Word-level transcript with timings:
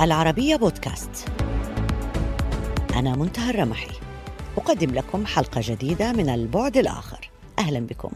العربية 0.00 0.56
بودكاست. 0.56 1.28
أنا 2.96 3.16
منتهى 3.16 3.50
الرمحي. 3.50 3.90
أقدم 4.56 4.90
لكم 4.90 5.26
حلقة 5.26 5.60
جديدة 5.64 6.12
من 6.12 6.28
البعد 6.28 6.76
الآخر. 6.76 7.30
أهلا 7.58 7.80
بكم. 7.80 8.10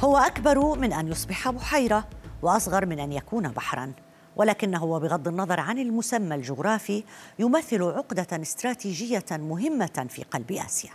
هو 0.00 0.16
أكبر 0.16 0.78
من 0.78 0.92
أن 0.92 1.08
يصبح 1.08 1.50
بحيرة 1.50 2.08
وأصغر 2.42 2.86
من 2.86 3.00
أن 3.00 3.12
يكون 3.12 3.48
بحراً 3.48 3.92
ولكنه 4.36 4.84
وبغض 4.84 5.28
النظر 5.28 5.60
عن 5.60 5.78
المسمى 5.78 6.34
الجغرافي 6.34 7.04
يمثل 7.38 7.82
عقدة 7.82 8.42
استراتيجية 8.42 9.24
مهمة 9.30 10.06
في 10.08 10.22
قلب 10.22 10.52
آسيا. 10.52 10.90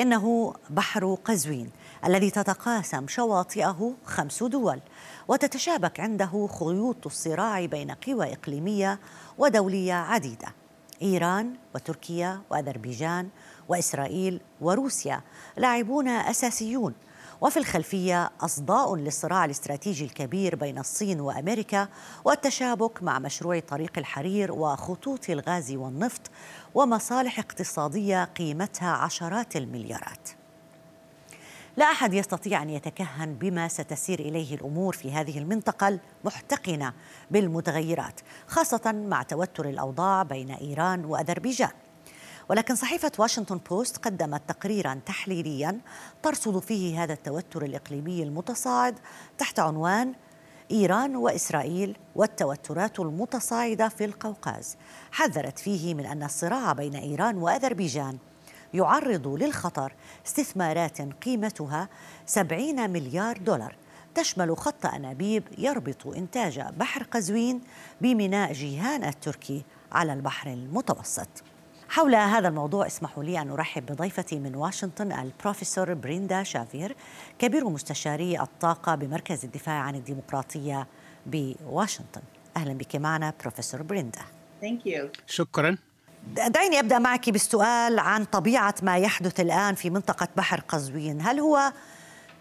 إنه 0.00 0.54
بحر 0.70 1.14
قزوين 1.24 1.70
الذي 2.04 2.30
تتقاسم 2.30 3.08
شواطئه 3.08 3.94
خمس 4.04 4.42
دول 4.42 4.80
وتتشابك 5.28 6.00
عنده 6.00 6.48
خيوط 6.58 7.06
الصراع 7.06 7.66
بين 7.66 7.90
قوى 7.90 8.32
إقليمية 8.32 9.00
ودولية 9.38 9.94
عديدة. 9.94 10.48
إيران 11.02 11.54
وتركيا 11.74 12.40
وأذربيجان 12.50 13.28
وإسرائيل 13.68 14.40
وروسيا 14.60 15.20
لاعبون 15.56 16.08
أساسيون. 16.08 16.94
وفي 17.40 17.56
الخلفية 17.56 18.30
أصداء 18.40 18.96
للصراع 18.96 19.44
الاستراتيجي 19.44 20.04
الكبير 20.04 20.56
بين 20.56 20.78
الصين 20.78 21.20
وأمريكا 21.20 21.88
والتشابك 22.24 23.02
مع 23.02 23.18
مشروع 23.18 23.60
طريق 23.60 23.98
الحرير 23.98 24.52
وخطوط 24.52 25.30
الغاز 25.30 25.72
والنفط 25.72 26.30
ومصالح 26.74 27.38
اقتصادية 27.38 28.24
قيمتها 28.24 28.90
عشرات 28.90 29.56
المليارات. 29.56 30.41
لا 31.76 31.84
أحد 31.84 32.14
يستطيع 32.14 32.62
أن 32.62 32.70
يتكهن 32.70 33.34
بما 33.34 33.68
ستسير 33.68 34.20
إليه 34.20 34.54
الأمور 34.54 34.96
في 34.96 35.12
هذه 35.12 35.38
المنطقة 35.38 35.98
المحتقنة 36.24 36.92
بالمتغيرات 37.30 38.20
خاصة 38.46 38.92
مع 38.92 39.22
توتر 39.22 39.68
الأوضاع 39.68 40.22
بين 40.22 40.50
إيران 40.50 41.04
وأذربيجان. 41.04 41.70
ولكن 42.48 42.74
صحيفة 42.74 43.12
واشنطن 43.18 43.60
بوست 43.70 43.96
قدمت 43.96 44.42
تقريرا 44.48 45.00
تحليليا 45.06 45.80
ترصد 46.22 46.58
فيه 46.58 47.02
هذا 47.02 47.12
التوتر 47.12 47.64
الإقليمي 47.64 48.22
المتصاعد 48.22 48.98
تحت 49.38 49.58
عنوان 49.58 50.14
إيران 50.70 51.16
وإسرائيل 51.16 51.96
والتوترات 52.14 53.00
المتصاعدة 53.00 53.88
في 53.88 54.04
القوقاز. 54.04 54.76
حذرت 55.12 55.58
فيه 55.58 55.94
من 55.94 56.06
أن 56.06 56.22
الصراع 56.22 56.72
بين 56.72 56.94
إيران 56.96 57.36
وأذربيجان 57.36 58.18
يعرض 58.74 59.28
للخطر 59.28 59.92
استثمارات 60.26 61.00
قيمتها 61.00 61.88
70 62.26 62.90
مليار 62.90 63.38
دولار. 63.38 63.76
تشمل 64.14 64.56
خط 64.56 64.86
أنابيب 64.86 65.44
يربط 65.58 66.06
إنتاج 66.06 66.60
بحر 66.60 67.02
قزوين 67.02 67.60
بميناء 68.00 68.52
جيهان 68.52 69.04
التركي 69.04 69.64
على 69.92 70.12
البحر 70.12 70.52
المتوسط. 70.52 71.28
حول 71.88 72.14
هذا 72.14 72.48
الموضوع 72.48 72.86
اسمحوا 72.86 73.24
لي 73.24 73.42
أن 73.42 73.50
أرحب 73.50 73.86
بضيفتي 73.86 74.38
من 74.38 74.54
واشنطن 74.54 75.12
البروفيسور 75.12 75.94
بريندا 75.94 76.42
شافير 76.42 76.96
كبير 77.38 77.68
مستشاري 77.68 78.40
الطاقة 78.40 78.94
بمركز 78.94 79.44
الدفاع 79.44 79.74
عن 79.74 79.94
الديمقراطية 79.94 80.86
بواشنطن. 81.26 82.22
أهلا 82.56 82.72
بك 82.72 82.96
معنا 82.96 83.32
بروفيسور 83.40 83.82
بريندا. 83.82 84.20
Thank 84.62 84.86
you. 84.86 85.08
شكرا. 85.26 85.76
دعيني 86.26 86.78
أبدأ 86.80 86.98
معك 86.98 87.30
بالسؤال 87.30 87.98
عن 87.98 88.24
طبيعة 88.24 88.74
ما 88.82 88.98
يحدث 88.98 89.40
الآن 89.40 89.74
في 89.74 89.90
منطقة 89.90 90.28
بحر 90.36 90.60
قزوين. 90.60 91.20
هل 91.20 91.40
هو 91.40 91.72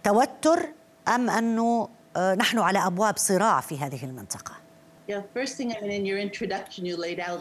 توتر 0.03 0.59
أم 1.07 1.29
أنه 1.29 1.89
نحن 2.37 2.59
على 2.59 2.85
أبواب 2.85 3.17
صراع 3.17 3.61
في 3.61 3.77
هذه 3.77 4.05
المنطقة؟ 4.05 4.61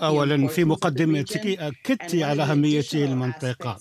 أولا 0.03 0.49
في 0.49 0.65
مقدمتك 0.65 1.47
أكدت 1.47 2.15
على 2.15 2.43
أهمية 2.43 2.85
المنطقة. 2.95 3.79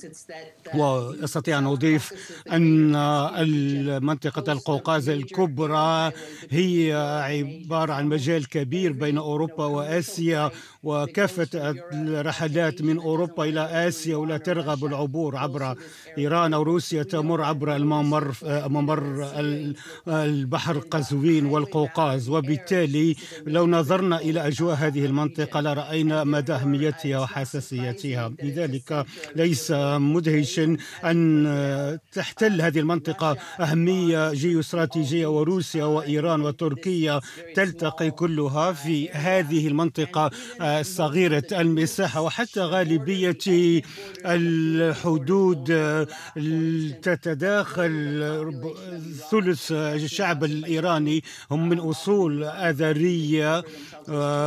وأستطيع 0.75 1.57
أن 1.57 1.65
أضيف 1.65 2.13
أن 2.51 4.03
منطقة 4.05 4.51
القوقاز 4.51 5.09
الكبرى 5.09 6.11
هي 6.49 6.93
عبارة 7.23 7.93
عن 7.93 8.05
مجال 8.05 8.49
كبير 8.49 8.91
بين 8.91 9.17
أوروبا 9.17 9.65
وآسيا. 9.65 10.51
وكافة 10.83 11.47
الرحلات 11.93 12.81
من 12.81 12.97
أوروبا 12.97 13.43
إلى 13.43 13.87
آسيا 13.87 14.15
ولا 14.15 14.37
ترغب 14.37 14.85
العبور 14.85 15.37
عبر 15.37 15.75
إيران 16.17 16.53
أو 16.53 16.61
روسيا 16.61 17.03
تمر 17.03 17.41
عبر 17.41 17.75
الممر 17.75 18.33
ممر 18.43 19.27
البحر 20.07 20.77
قزوين 20.77 21.45
والقوقاز. 21.45 22.29
وبالتالي 22.29 23.15
لو 23.47 23.67
نظرنا 23.67 24.17
إلى 24.21 24.47
أجواء 24.47 24.75
هذه 24.75 25.05
المنطقة 25.05 25.61
لرأينا 25.61 26.23
مدى 26.23 26.53
أهميتها 26.53 27.19
وحساسيتها. 27.19 28.31
لذلك 28.43 29.05
ليس 29.35 29.71
مدهشا 29.97 30.77
أن 31.05 31.99
تحتل 32.13 32.61
هذه 32.61 32.79
المنطقة 32.79 33.37
أهمية 33.59 34.33
جيوستراتيجية 34.33 35.27
وروسيا 35.27 35.83
وإيران 35.83 36.41
وتركيا 36.41 37.21
تلتقي 37.55 38.11
كلها 38.11 38.71
في 38.71 39.09
هذه 39.09 39.67
المنطقة 39.67 40.31
صغيرة 40.81 41.43
المساحة 41.51 42.21
وحتى 42.21 42.61
غالبية 42.61 43.37
الحدود 44.25 45.65
تتداخل 47.01 47.93
ثلث 49.31 49.71
الشعب 49.71 50.43
الإيراني. 50.43 51.23
هم 51.51 51.69
من 51.69 51.79
أصول 51.79 52.43
أذرية 52.43 53.63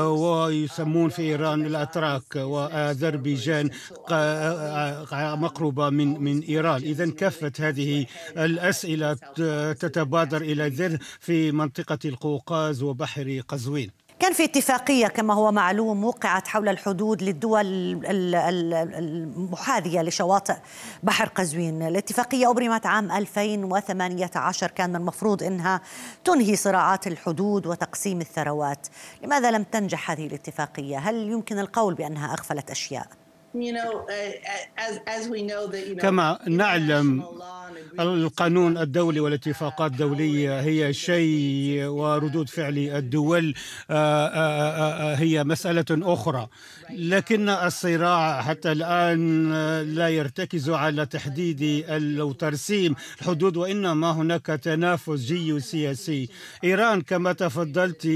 ويسمون 0.06 1.08
في 1.08 1.22
إيران 1.22 1.66
الأتراك 1.66 2.36
وأذربيجان 2.36 3.70
مقربة 5.44 5.90
من 5.90 6.20
من 6.20 6.40
إيران. 6.40 6.82
إذا 6.82 7.10
كافة 7.10 7.52
هذه 7.58 8.06
الأسئلة 8.36 9.14
تتبادر 9.72 10.42
إلى 10.42 10.66
الذهن 10.66 10.98
في 11.20 11.52
منطقة 11.52 11.98
القوقاز 12.04 12.82
وبحر 12.82 13.42
قزوين. 13.48 13.90
كان 14.22 14.32
في 14.32 14.44
اتفاقية 14.44 15.06
كما 15.06 15.34
هو 15.34 15.52
معلوم 15.52 16.04
وقعت 16.04 16.48
حول 16.48 16.68
الحدود 16.68 17.22
للدول 17.22 17.66
المحاذية 18.94 20.02
لشواطئ 20.02 20.56
بحر 21.02 21.28
قزوين 21.28 21.82
الاتفاقية 21.82 22.50
أبرمت 22.50 22.86
عام 22.86 23.12
2018 23.12 24.70
كان 24.70 24.96
المفروض 24.96 25.42
أنها 25.42 25.80
تنهي 26.24 26.56
صراعات 26.56 27.06
الحدود 27.06 27.66
وتقسيم 27.66 28.20
الثروات 28.20 28.86
لماذا 29.22 29.50
لم 29.50 29.62
تنجح 29.62 30.10
هذه 30.10 30.26
الاتفاقية؟ 30.26 30.98
هل 30.98 31.14
يمكن 31.14 31.58
القول 31.58 31.94
بأنها 31.94 32.32
أغفلت 32.32 32.70
أشياء؟ 32.70 33.21
كما 36.00 36.38
نعلم 36.48 37.24
القانون 38.00 38.78
الدولي 38.78 39.20
والاتفاقات 39.20 39.92
الدولية 39.92 40.60
هي 40.60 40.92
شيء 40.92 41.84
وردود 41.84 42.48
فعل 42.48 42.78
الدول 42.78 43.54
هي 45.18 45.44
مسألة 45.44 45.84
أخرى. 45.90 46.48
لكن 46.90 47.48
الصراع 47.48 48.42
حتى 48.42 48.72
الآن 48.72 49.52
لا 49.94 50.08
يرتكز 50.08 50.70
على 50.70 51.06
تحديد 51.06 51.84
أو 51.88 52.32
ترسيم 52.32 52.94
الحدود 53.20 53.56
وإنما 53.56 54.12
هناك 54.12 54.46
تنافس 54.46 55.20
جيوسياسي 55.20 56.28
إيران 56.64 57.00
كما 57.00 57.32
تفضلت 57.32 58.08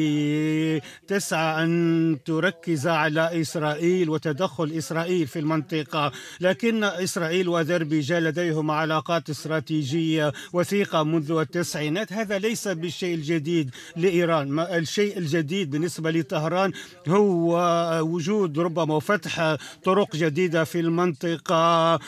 تسعى 1.09 1.65
أن 1.65 2.19
تركز 2.25 2.87
على 2.87 3.41
إسرائيل 3.41 4.11
وتدخل 4.11 4.73
إسرائيل. 4.73 5.26
في 5.27 5.39
المنطقة. 5.39 6.13
لكن 6.41 6.85
إسرائيل 6.85 7.49
وأذربيجان 7.49 8.23
لديهم 8.23 8.71
علاقات 8.71 9.31
استراتيجية 9.31 10.33
وثيقة 10.53 11.03
منذ 11.03 11.31
التسعينات. 11.31 12.13
هذا 12.13 12.39
ليس 12.39 12.69
بالشيء 12.69 13.15
الجديد 13.15 13.71
لإيران. 13.97 14.59
الشيء 14.59 15.19
الجديد 15.19 15.71
بالنسبة 15.71 16.11
لطهران 16.11 16.73
هو 17.09 17.59
وجود 18.03 18.59
ربما 18.59 19.01
فتح 19.01 19.57
طرق 19.85 20.17
جديدة 20.17 20.65
في 20.65 20.81
المنطقة 20.81 21.99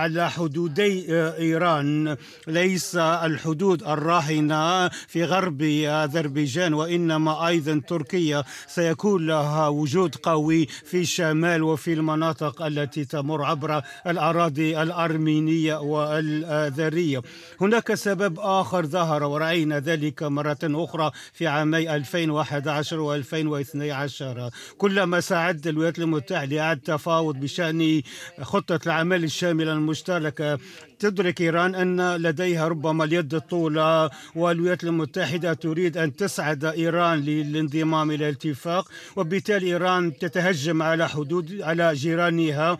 على 0.00 0.30
حدودي 0.30 1.04
إيران. 1.18 2.16
ليس 2.46 2.96
الحدود 2.96 3.82
الراهنة 3.82 4.88
في 4.88 5.24
غرب 5.24 5.62
أذربيجان 5.62 6.74
وإنما 6.74 7.46
أيضا 7.46 7.82
تركيا. 7.88 8.44
سيكون 8.66 9.26
لها 9.26 9.68
وجود 9.68 10.14
قوي 10.14 10.66
في 10.66 11.00
الشمال 11.00 11.62
وفي 11.62 11.92
المناطق 11.92 12.39
التي 12.42 13.04
تمر 13.04 13.44
عبر 13.44 13.82
الأراضي 14.06 14.82
الأرمينية 14.82 15.74
والآذرية. 15.80 17.22
هناك 17.60 17.94
سبب 17.94 18.38
آخر 18.40 18.86
ظهر 18.86 19.24
ورأينا 19.24 19.80
ذلك 19.80 20.22
مرة 20.22 20.58
أخرى 20.62 21.10
في 21.32 21.46
عامي 21.46 21.96
2011 21.96 23.22
و2012 23.22 24.74
كلما 24.78 25.20
ساعدت 25.20 25.66
الولايات 25.66 25.98
المتحدة 25.98 26.64
على 26.64 26.72
التفاوض 26.72 27.36
بشأن 27.36 28.02
خطة 28.42 28.80
العمل 28.86 29.24
الشاملة 29.24 29.72
المشتركة 29.72 30.58
تدرك 31.00 31.40
إيران 31.40 31.74
أن 31.74 32.16
لديها 32.16 32.68
ربما 32.68 33.04
اليد 33.04 33.34
الطولى 33.34 34.10
والولايات 34.34 34.84
المتحدة 34.84 35.52
تريد 35.52 35.96
أن 35.96 36.16
تسعد 36.16 36.64
إيران 36.64 37.18
للانضمام 37.18 38.10
إلى 38.10 38.28
الاتفاق 38.28 38.88
وبالتالي 39.16 39.66
إيران 39.66 40.18
تتهجم 40.18 40.82
على 40.82 41.08
حدود 41.08 41.62
على 41.62 41.94
جيرانها. 41.94 42.78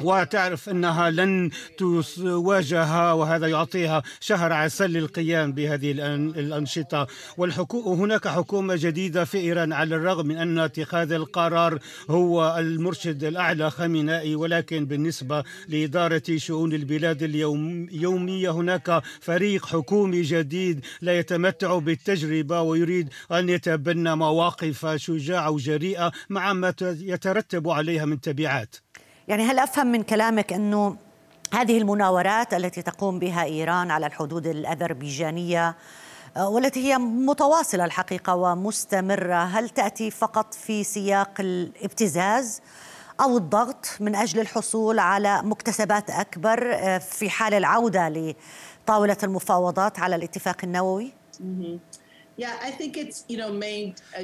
وتعرف 0.00 0.68
أنها 0.68 1.10
لن 1.10 1.50
تواجه 1.78 3.14
وهذا 3.14 3.46
يعطيها 3.46 4.02
شهر 4.20 4.52
عسل 4.52 4.90
للقيام 4.90 5.52
بهذه 5.52 5.90
الأنشطة. 5.90 7.06
وهناك 7.72 8.28
حكومة 8.28 8.76
جديدة 8.76 9.24
في 9.24 9.38
إيران 9.38 9.72
على 9.72 9.96
الرغم 9.96 10.26
من 10.26 10.36
أن 10.36 10.58
اتخاذ 10.58 11.12
القرار 11.12 11.78
هو 12.10 12.56
المرشد 12.58 13.24
الأعلى 13.24 13.70
خامنائي 13.70 14.34
ولكن 14.34 14.86
بالنسبة 14.86 15.44
لإدارة 15.68 16.22
شؤون 16.36 16.72
البلاد 16.72 17.22
اليومية 17.22 18.50
هناك 18.50 19.02
فريق 19.20 19.66
حكومي 19.66 20.22
جديد 20.22 20.84
لا 21.00 21.18
يتمتع 21.18 21.78
بالتجربة 21.78 22.60
ويريد 22.60 23.08
أن 23.32 23.48
يتبنى 23.48 24.16
مواقف 24.16 24.86
شجاعة 24.96 25.50
وجريئة 25.50 26.12
مع 26.28 26.52
ما 26.52 26.74
يترتب 26.80 27.68
عليها 27.68 28.04
من 28.04 28.20
تبعات. 28.20 28.76
يعني 29.28 29.42
هل 29.42 29.58
أفهم 29.58 29.86
من 29.86 30.02
كلامك 30.02 30.52
أنه 30.52 30.96
هذه 31.54 31.78
المناورات 31.78 32.54
التي 32.54 32.82
تقوم 32.82 33.18
بها 33.18 33.44
إيران 33.44 33.90
على 33.90 34.06
الحدود 34.06 34.46
الأذربيجانية 34.46 35.76
آه، 36.36 36.48
والتي 36.48 36.84
هي 36.84 36.98
متواصلة 36.98 37.84
الحقيقة 37.84 38.34
ومستمرة 38.34 39.44
هل 39.44 39.68
تأتي 39.68 40.10
فقط 40.10 40.54
في 40.54 40.84
سياق 40.84 41.30
الابتزاز 41.40 42.60
أو 43.20 43.36
الضغط 43.36 43.86
من 44.00 44.14
أجل 44.14 44.40
الحصول 44.40 44.98
على 44.98 45.42
مكتسبات 45.42 46.10
أكبر 46.10 46.74
آه، 46.74 46.98
في 46.98 47.30
حال 47.30 47.54
العودة 47.54 48.08
لطاولة 48.08 49.16
المفاوضات 49.22 49.98
على 49.98 50.16
الاتفاق 50.16 50.56
النووي؟ 50.64 51.12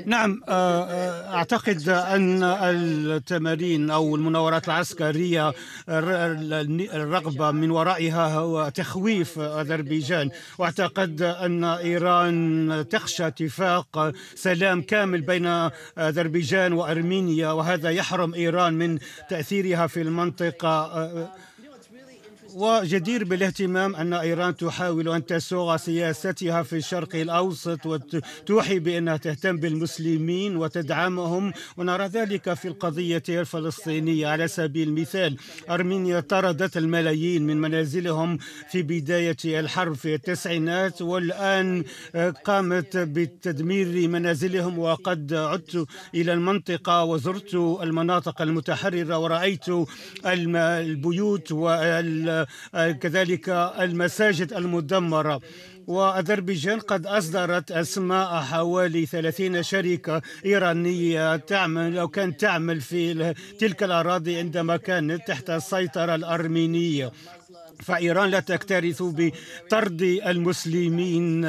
نعم 0.06 0.42
آه، 0.48 0.84
آه، 0.84 1.34
أعتقد 1.34 1.88
أن 1.88 2.42
التمارين 2.42 3.90
أو 3.90 4.16
المناورات 4.16 4.64
العسكرية 4.68 5.52
الرغبة 5.88 7.50
من 7.50 7.70
ورائها 7.70 8.26
هو 8.34 8.68
تخويف 8.68 9.38
أذربيجان. 9.38 10.30
وأعتقد 10.58 11.22
أن 11.22 11.64
إيران 11.64 12.86
تخشى 12.90 13.26
اتفاق 13.26 14.12
سلام 14.34 14.82
كامل 14.82 15.20
بين 15.20 15.70
أذربيجان 15.98 16.72
وأرمينيا 16.72 17.50
وهذا 17.50 17.90
يحرم 17.90 18.34
إيران 18.34 18.74
من 18.74 18.98
تأثيرها 19.28 19.86
في 19.86 20.02
المنطقة 20.02 20.68
آه، 20.68 21.28
وجدير 22.54 23.24
بالاهتمام 23.24 23.96
أن 23.96 24.12
إيران 24.12 24.56
تحاول 24.56 25.08
أن 25.08 25.26
تسوغ 25.26 25.76
سياستها 25.76 26.62
في 26.62 26.76
الشرق 26.76 27.14
الأوسط 27.14 27.86
وتوحي 27.86 28.78
بأنها 28.78 29.16
تهتم 29.16 29.56
بالمسلمين 29.56 30.56
وتدعمهم. 30.56 31.52
ونرى 31.76 32.06
ذلك 32.06 32.54
في 32.54 32.68
القضية 32.68 33.22
الفلسطينية. 33.28 34.26
على 34.26 34.48
سبيل 34.48 34.88
المثال 34.88 35.36
أرمينيا 35.70 36.20
طردت 36.20 36.76
الملايين 36.76 37.42
من 37.46 37.60
منازلهم 37.60 38.38
في 38.70 38.82
بداية 38.82 39.36
الحرب 39.44 39.94
في 39.94 40.14
التسعينات 40.14 41.02
والآن 41.02 41.84
قامت 42.44 42.96
بتدمير 42.96 44.08
منازلهم. 44.08 44.78
وقد 44.78 45.34
عدت 45.34 45.86
إلى 46.14 46.32
المنطقة 46.32 47.04
وزرت 47.04 47.54
المناطق 47.54 48.42
المتحررة 48.42 49.18
ورأيت 49.18 49.66
البيوت 50.26 51.52
وال 51.52 52.41
كذلك 52.74 53.48
المساجد 53.80 54.52
المدمرة. 54.52 55.40
وأذربيجان 55.86 56.80
قد 56.80 57.06
أصدرت 57.06 57.70
أسماء 57.70 58.40
حوالي 58.40 59.06
30 59.06 59.62
شركة 59.62 60.22
إيرانية 60.44 61.36
تعمل 61.36 61.98
أو 61.98 62.08
كانت 62.08 62.40
تعمل 62.40 62.80
في 62.80 63.34
تلك 63.58 63.82
الأراضي 63.82 64.38
عندما 64.38 64.76
كانت 64.76 65.26
تحت 65.28 65.50
السيطرة 65.50 66.14
الأرمينية. 66.14 67.12
فإيران 67.82 68.30
لا 68.30 68.40
تكترث 68.40 69.02
بطرد 69.02 70.02
المسلمين 70.26 71.44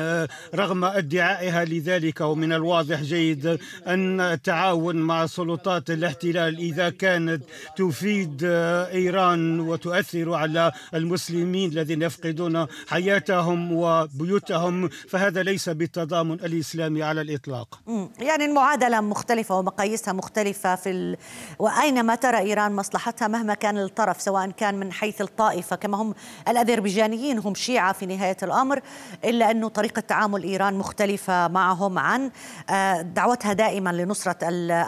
رغم 0.55 0.83
ادعائها 0.83 1.65
لذلك. 1.65 2.21
ومن 2.21 2.53
الواضح 2.53 3.01
جيد 3.01 3.59
أن 3.87 4.19
التعاون 4.21 4.95
مع 4.95 5.25
سلطات 5.25 5.89
الاحتلال 5.89 6.57
إذا 6.57 6.89
كانت 6.89 7.43
تفيد 7.77 8.43
إيران 8.43 9.59
وتؤثر 9.59 10.33
على 10.33 10.71
المسلمين 10.93 11.71
الذين 11.71 12.01
يفقدون 12.01 12.65
حياتهم 12.87 13.73
وبيوتهم 13.73 14.89
فهذا 14.89 15.43
ليس 15.43 15.69
بالتضامن 15.69 16.33
الإسلامي 16.33 17.03
على 17.03 17.21
الإطلاق. 17.21 17.79
يعني 18.19 18.45
المعادلة 18.45 19.01
مختلفة 19.01 19.59
ومقاييسها 19.59 20.13
مختلفة 20.13 20.75
في 20.75 20.89
ال... 20.89 21.17
وأينما 21.59 22.15
ترى 22.15 22.37
إيران 22.37 22.71
مصلحتها 22.71 23.27
مهما 23.27 23.53
كان 23.53 23.77
الطرف 23.77 24.21
سواء 24.21 24.49
كان 24.51 24.75
من 24.75 24.91
حيث 24.91 25.21
الطائفة 25.21 25.75
كما 25.75 25.97
هم 25.97 26.15
الأذربيجانيين 26.47 27.39
هم 27.39 27.55
شيعة 27.55 27.93
في 27.93 28.05
نهاية 28.05 28.37
الأمر 28.43 28.81
إلا 29.23 29.51
أنه 29.51 29.69
طريقة 29.69 29.99
تعامل 29.99 30.43
إيران 30.43 30.73
مختلفة 30.73 31.47
معهم 31.47 31.99
عن 31.99 32.31
آه، 32.69 33.01
دعوتها 33.01 33.53
دائما 33.53 33.89
لنصرة 33.89 34.37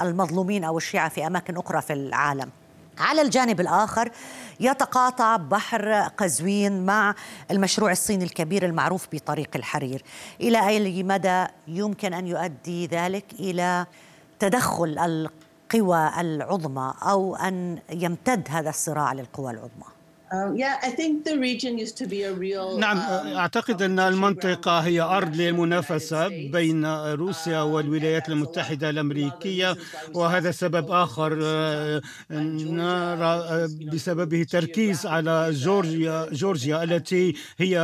المظلومين 0.02 0.64
أو 0.64 0.78
الشيعة 0.78 1.10
في 1.10 1.28
أماكن 1.28 1.58
أخرى 1.58 1.82
في 1.82 1.94
العالم. 1.94 2.50
على 2.98 3.22
الجانب 3.22 3.60
الآخر 3.60 4.12
يتقاطع 4.60 5.36
بحر 5.36 5.92
قزوين 5.94 6.86
مع 6.86 7.16
المشروع 7.52 7.92
الصيني 7.92 8.24
الكبير 8.24 8.66
المعروف 8.66 9.08
بطريق 9.12 9.50
الحرير. 9.56 10.04
إلى 10.42 10.68
أي 10.68 11.04
مدى 11.04 11.46
يمكن 11.68 12.14
أن 12.14 12.28
يؤدي 12.28 12.88
ذلك 12.88 13.26
إلى 13.40 13.86
تدخل 14.40 15.00
القوى 15.00 16.12
العظمى 16.20 16.94
أو 17.04 17.36
أن 17.36 17.80
يمتد 17.92 18.48
هذا 18.50 18.70
الصراع 18.70 19.14
للقوى 19.14 19.52
العظمى؟ 19.52 19.95
نعم 22.80 22.98
um, 22.98 23.38
أعتقد 23.38 23.82
أن 23.82 24.00
المنطقة 24.00 24.80
هي 24.80 25.02
أرض 25.02 25.36
للمنافسة 25.36 26.28
بين 26.28 26.86
روسيا 27.14 27.62
uh, 27.62 27.66
والولايات 27.66 28.30
المتحدة 28.30 28.90
الأمريكية 28.90 29.76
وهذا 30.14 30.52
سبب 30.52 30.92
آخر 30.92 31.32
uh, 31.32 32.32
نرى 32.32 33.68
uh, 33.68 33.94
بسببه 33.94 34.44
تركيز 34.44 35.06
على 35.06 35.52
جورجيا 35.52 36.30
جورجيا 36.32 36.84
التي 36.84 37.36
هي 37.58 37.80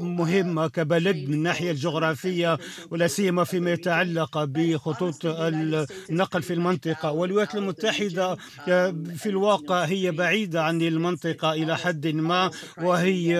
مهمة 0.00 0.68
كبلد 0.68 1.16
من 1.16 1.34
الناحية 1.34 1.70
الجغرافية 1.70 2.58
ولا 2.90 3.06
سيما 3.06 3.44
فيما 3.44 3.72
يتعلق 3.72 4.44
بخطوط 4.44 5.18
النقل 5.24 6.42
في 6.42 6.54
المنطقة. 6.54 7.12
والولايات 7.12 7.54
المتحدة 7.54 8.36
في 9.16 9.26
الواقع 9.26 9.84
هي 9.84 10.10
بعيدة 10.10 10.62
عن 10.62 10.82
المنطقة 10.82 11.52
إلى 11.52 11.67
حد 11.74 12.06
ما 12.06 12.50
وهي 12.82 13.38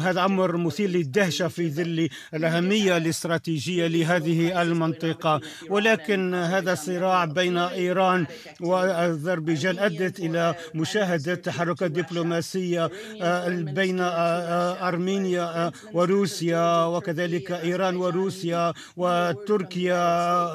هذا 0.00 0.24
أمر 0.24 0.56
مثير 0.56 0.88
للدهشة 0.90 1.48
في 1.48 1.70
ظل 1.70 2.08
الأهمية 2.34 2.96
الاستراتيجية 2.96 3.86
لهذه 3.86 4.62
المنطقة. 4.62 5.40
ولكن 5.70 6.34
هذا 6.34 6.72
الصراع 6.72 7.24
بين 7.24 7.58
إيران 7.58 8.26
وأذربيجان 8.60 9.78
أدت 9.78 10.20
إلى 10.20 10.54
مشاهدة 10.74 11.34
تحركات 11.34 11.90
دبلوماسية 11.90 12.90
آه، 13.22 13.48
بين 13.48 14.00
آه، 14.00 14.04
آه، 14.04 14.88
أرمينيا 14.88 15.72
وروسيا 15.92 16.84
وكذلك 16.84 17.52
إيران 17.52 17.96
وروسيا 17.96 18.72
وتركيا 18.96 20.00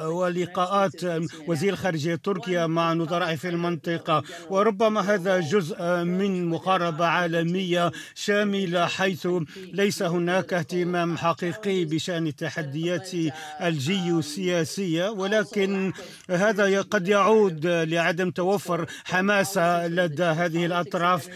ولقاءات 0.06 1.00
وزير 1.46 1.76
خارجية 1.76 2.14
تركيا 2.14 2.66
مع 2.66 2.92
نظراء 2.92 3.36
في 3.36 3.48
المنطقة. 3.48 4.22
وربما 4.50 5.00
هذا 5.00 5.40
جزء 5.40 6.04
من 6.04 6.50
مقاربة 6.66 7.06
عالمية 7.06 7.92
شاملة 8.14 8.86
حيث 8.86 9.28
ليس 9.72 10.02
هناك 10.02 10.52
اهتمام 10.52 11.16
حقيقي 11.18 11.84
بشأن 11.84 12.26
التحديات 12.26 13.10
الجيوسياسية 13.62 15.08
ولكن 15.08 15.92
هذا 16.30 16.80
قد 16.82 17.08
يعود 17.08 17.66
لعدم 17.66 18.30
توفر 18.30 18.86
حماسة 19.04 19.86
لدى 19.86 20.22
هذه 20.22 20.66
الأطراف 20.66 21.28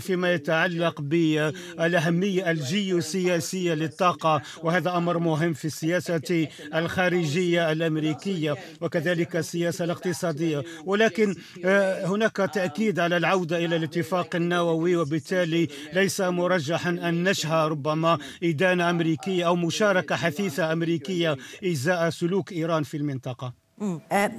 فيما 0.00 0.32
يتعلق 0.32 1.00
بالأهمية 1.00 2.50
الجيوسياسية 2.50 3.74
للطاقة 3.74 4.42
وهذا 4.62 4.96
أمر 4.96 5.18
مهم 5.18 5.52
في 5.52 5.64
السياسة 5.64 6.48
الخارجية 6.74 7.72
الأمريكية 7.72 8.56
وكذلك 8.80 9.36
السياسة 9.36 9.84
الاقتصادية. 9.84 10.64
ولكن 10.84 11.34
آه، 11.64 12.06
هناك 12.06 12.36
تأكيد 12.36 13.00
على 13.00 13.16
العودة 13.16 13.64
إلى 13.64 13.76
الاتفاق 13.76 14.36
النووي 14.50 14.96
وبالتالي 14.96 15.68
ليس 15.92 16.20
مرجحا 16.20 16.90
أن 16.90 17.24
نشهد 17.24 17.70
ربما 17.70 18.18
إدانة 18.42 18.90
أمريكية 18.90 19.46
أو 19.46 19.56
مشاركة 19.56 20.16
حثيثة 20.16 20.72
أمريكية 20.72 21.36
إزاء 21.64 22.10
سلوك 22.10 22.52
إيران 22.52 22.82
في 22.82 22.96
المنطقة. 22.96 23.59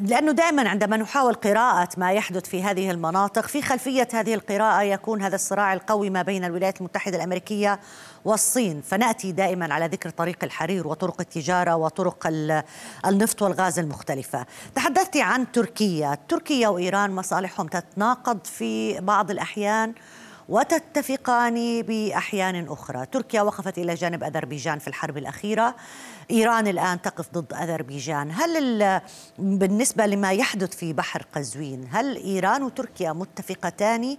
لأنه 0.01 0.31
دائما 0.31 0.69
عندما 0.69 0.97
نحاول 0.97 1.33
قراءة 1.33 1.89
ما 1.97 2.11
يحدث 2.11 2.49
في 2.49 2.63
هذه 2.63 2.91
المناطق 2.91 3.47
في 3.47 3.61
خلفية 3.61 4.07
هذه 4.13 4.33
القراءة 4.33 4.81
يكون 4.81 5.21
هذا 5.21 5.35
الصراع 5.35 5.73
القوي 5.73 6.09
ما 6.09 6.21
بين 6.21 6.45
الولايات 6.45 6.79
المتحدة 6.79 7.17
الأمريكية 7.17 7.79
والصين. 8.25 8.81
فنأتي 8.81 9.31
دائما 9.31 9.73
على 9.73 9.87
ذكر 9.87 10.09
طريق 10.09 10.43
الحرير 10.43 10.87
وطرق 10.87 11.21
التجارة 11.21 11.75
وطرق 11.75 12.27
النفط 13.05 13.41
والغاز 13.41 13.79
المختلفة. 13.79 14.45
تحدثت 14.75 15.17
عن 15.17 15.51
تركيا. 15.51 16.17
تركيا 16.29 16.67
وإيران 16.67 17.11
مصالحهم 17.11 17.67
تتناقض 17.67 18.39
في 18.45 18.99
بعض 18.99 19.31
الأحيان. 19.31 19.93
وتتفقان 20.51 21.81
بأحيان 21.81 22.67
أخرى، 22.67 23.05
تركيا 23.05 23.41
وقفت 23.41 23.77
إلى 23.77 23.93
جانب 23.93 24.23
أذربيجان 24.23 24.79
في 24.79 24.87
الحرب 24.87 25.17
الأخيرة، 25.17 25.75
إيران 26.31 26.67
الآن 26.67 27.01
تقف 27.01 27.29
ضد 27.33 27.53
أذربيجان، 27.53 28.31
هل 28.31 29.01
بالنسبة 29.39 30.05
لما 30.05 30.31
يحدث 30.31 30.75
في 30.75 30.93
بحر 30.93 31.25
قزوين، 31.35 31.87
هل 31.91 32.15
إيران 32.15 32.63
وتركيا 32.63 33.13
متفقتان 33.13 34.17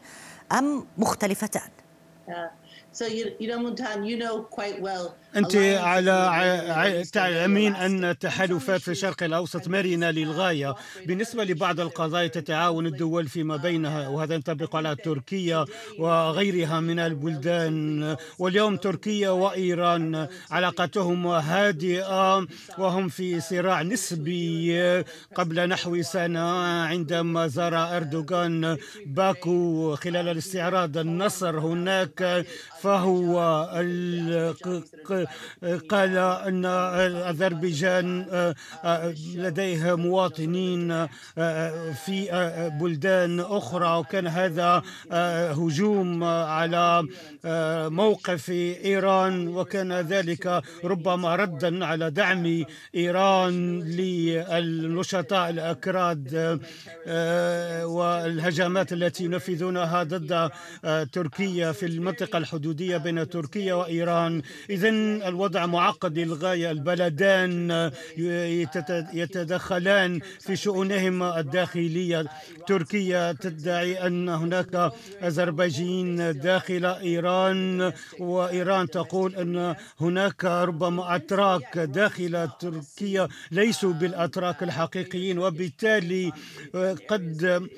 أم 0.53 0.87
مختلفتان؟ 0.99 1.71
أنت 5.37 5.57
على 5.57 7.05
تعلمين 7.13 7.75
أن 7.75 8.05
التحالفات 8.05 8.81
في 8.81 8.91
الشرق 8.91 9.23
الأوسط 9.23 9.69
مرنة 9.69 10.11
للغاية. 10.11 10.75
بالنسبة 11.07 11.45
لبعض 11.45 11.81
القضايا 11.81 12.27
تتعاون 12.27 12.87
الدول 12.87 13.29
فيما 13.29 13.57
بينها 13.57 14.09
وهذا 14.09 14.35
ينطبق 14.35 14.77
على 14.77 14.97
تركيا 14.97 15.65
وغيرها 15.99 16.81
من 16.81 16.99
البلدان. 16.99 18.17
واليوم 18.39 18.77
تركيا 18.77 19.31
وإيران 19.31 20.29
علاقتهم 20.51 21.27
هادئة 21.27 22.47
وهم 22.79 23.09
في 23.09 23.41
صراع 23.41 23.83
نسبي 23.83 25.03
قبل 25.35 25.69
نحو 25.69 26.03
سنة 26.03 26.51
عندما 26.85 27.47
زار 27.47 27.97
أردوغان 27.97 28.77
باكو 29.07 29.97
خلال 29.97 30.29
الاستعراض 30.29 30.99
النصر 30.99 31.59
هناك 31.59 32.47
فهو 32.83 33.39
قال 35.89 36.17
أن 36.19 36.65
أذربيجان 37.31 38.27
آه، 38.31 38.55
آه، 38.85 39.15
لديها 39.35 39.95
مواطنين 39.95 41.09
آه، 41.39 41.93
في 41.93 42.29
بلدان 42.81 43.41
أخرى. 43.41 43.99
وكان 43.99 44.27
هذا 44.27 44.83
هجوم 45.59 46.25
على 46.25 47.07
موقف 47.91 48.51
إيران. 48.51 49.49
وكان 49.49 49.93
ذلك 49.93 50.63
ربما 50.85 51.37
ردا 51.37 51.85
على 51.85 52.11
دعم 52.11 52.65
إيران 52.95 53.81
للنشطاء 53.81 55.51
الأكراد 55.51 56.61
والهجمات 57.85 58.93
التي 58.93 59.25
ينفذونها 59.25 60.03
ضد 60.03 60.51
تركيا 61.13 61.73
في 61.73 61.87
المنطقة 61.87 62.39
الحدودية. 62.39 62.72
بين 62.81 63.29
تركيا 63.29 63.75
وإيران. 63.75 64.43
إذا 64.71 64.89
الوضع 65.29 65.67
معقد 65.67 66.19
للغاية. 66.19 66.71
البلدان 66.71 67.91
يتدخلان 69.15 70.21
في 70.41 70.57
شؤونهما 70.57 71.41
الداخلية. 71.41 72.27
تركيا 72.67 73.33
تدعي 73.33 74.07
أن 74.07 74.29
هناك 74.29 74.93
أذربيجين 75.23 76.39
داخل 76.39 76.85
إيران 76.87 77.93
وإيران 78.19 78.91
تقول 78.91 79.37
أن 79.37 79.75
هناك 80.01 80.45
ربما 80.45 81.17
أتراك 81.17 81.79
داخل 81.79 82.49
تركيا 82.61 83.29
ليسوا 83.51 83.93
بالأتراك 83.93 84.63
الحقيقيين 84.63 85.39
وبالتالي 85.39 86.33
قد 87.09 87.69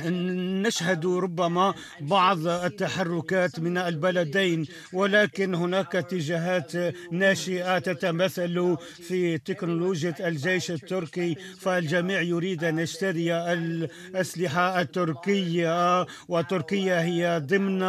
نشهد 0.00 1.06
ربما 1.06 1.74
بعض 2.00 2.46
التحركات 2.46 3.60
من 3.60 3.78
البلدين 3.78 4.66
ولكن 4.92 5.54
هناك 5.54 5.96
اتجاهات 5.96 6.72
ناشئة 7.12 7.78
تتمثل 7.78 8.76
في 9.08 9.38
تكنولوجيا 9.38 10.14
الجيش 10.20 10.70
التركي 10.70 11.36
فالجميع 11.60 12.20
يريد 12.20 12.64
أن 12.64 12.78
يشتري 12.78 13.34
الأسلحة 13.34 14.80
التركية 14.80 16.06
وتركيا 16.28 17.00
هي 17.04 17.42
ضمن 17.46 17.82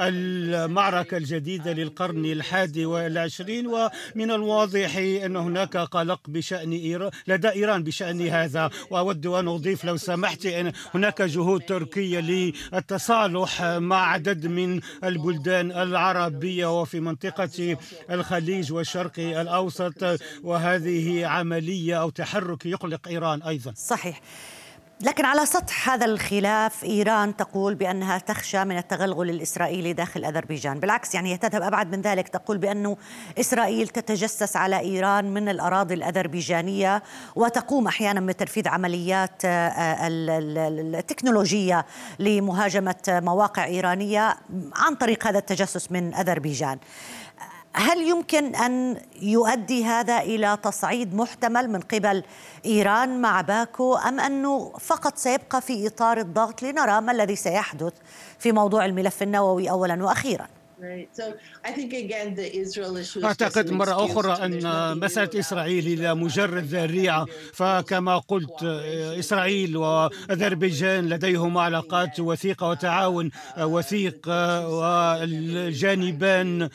المعركة 0.00 1.16
الجديدة 1.16 1.72
للقرن 1.72 2.24
الحادي 2.24 2.86
والعشرين. 2.86 3.66
ومن 3.66 4.30
الواضح 4.30 4.96
أن 4.96 5.36
هناك 5.36 5.76
قلق 5.76 6.20
بشأن 6.28 6.72
ايران 6.72 7.10
لدى 7.28 7.48
إيران 7.48 7.82
بشأن 7.82 8.28
هذا. 8.28 8.70
وأود 8.90 9.26
أن 9.26 9.48
أضيف 9.48 9.84
لو 9.84 9.96
سمحت 9.96 10.46
أن 10.46 10.72
هناك 10.94 11.22
جهود 11.22 11.41
جهود 11.42 11.60
تركية 11.60 12.20
للتصالح 12.20 13.62
مع 13.62 14.06
عدد 14.12 14.46
من 14.46 14.80
البلدان 15.04 15.72
العربية 15.72 16.80
وفي 16.80 17.00
منطقة 17.00 17.76
الخليج 18.10 18.72
والشرق 18.72 19.12
الأوسط 19.18 20.20
وهذه 20.42 21.26
عملية 21.26 22.00
أو 22.02 22.10
تحرك 22.10 22.66
يقلق 22.66 23.08
إيران 23.08 23.42
أيضا. 23.42 23.72
صحيح. 23.76 24.20
لكن 25.02 25.24
على 25.24 25.46
سطح 25.46 25.90
هذا 25.90 26.06
الخلاف 26.06 26.84
إيران 26.84 27.36
تقول 27.36 27.74
بأنها 27.74 28.18
تخشى 28.18 28.64
من 28.64 28.78
التغلغل 28.78 29.30
الإسرائيلي 29.30 29.92
داخل 29.92 30.24
أذربيجان، 30.24 30.80
بالعكس 30.80 31.14
يعني 31.14 31.32
هي 31.32 31.36
تذهب 31.36 31.62
أبعد 31.62 31.96
من 31.96 32.02
ذلك 32.02 32.28
تقول 32.28 32.58
بانه 32.58 32.96
إسرائيل 33.40 33.88
تتجسس 33.88 34.56
على 34.56 34.78
إيران 34.78 35.34
من 35.34 35.48
الأراضي 35.48 35.94
الأذربيجانية 35.94 37.02
وتقوم 37.36 37.86
أحيانا 37.86 38.20
بتنفيذ 38.20 38.68
عمليات 38.68 39.44
آه، 39.44 40.08
التكنولوجية 40.08 41.86
لمهاجمة 42.18 42.94
مواقع 43.08 43.64
إيرانية 43.64 44.36
عن 44.74 44.94
طريق 44.94 45.26
هذا 45.26 45.38
التجسس 45.38 45.92
من 45.92 46.14
أذربيجان. 46.14 46.78
هل 47.74 48.08
يمكن 48.08 48.54
أن 48.54 49.00
يؤدي 49.22 49.84
هذا 49.84 50.18
إلى 50.18 50.58
تصعيد 50.62 51.14
محتمل 51.14 51.70
من 51.70 51.80
قبل 51.80 52.24
إيران 52.64 53.20
مع 53.20 53.40
باكو 53.40 53.94
أم 53.94 54.20
أنه 54.20 54.72
فقط 54.80 55.16
سيبقى 55.16 55.60
في 55.60 55.86
إطار 55.86 56.18
الضغط 56.18 56.62
لنرى 56.62 57.00
ما 57.00 57.12
الذي 57.12 57.36
سيحدث 57.36 57.92
في 58.38 58.52
موضوع 58.52 58.84
الملف 58.84 59.22
النووي 59.22 59.70
اولا 59.70 60.04
وأخيرا؟ 60.04 60.46
أعتقد 63.24 63.70
مرة 63.72 64.04
أخرى 64.04 64.32
أن 64.44 64.98
مسألة 64.98 65.40
إسرائيل 65.40 66.00
هي 66.00 66.14
مجرد 66.14 66.64
ذريعة. 66.64 67.26
فكما 67.52 68.18
قلت 68.18 68.62
إسرائيل 69.18 69.76
وأذربيجان 69.76 71.08
لديهما 71.08 71.60
علاقات 71.60 72.20
وثيقة 72.20 72.68
وتعاون 72.68 73.30
وثيق 73.58 74.28
والجانبان 74.78 76.68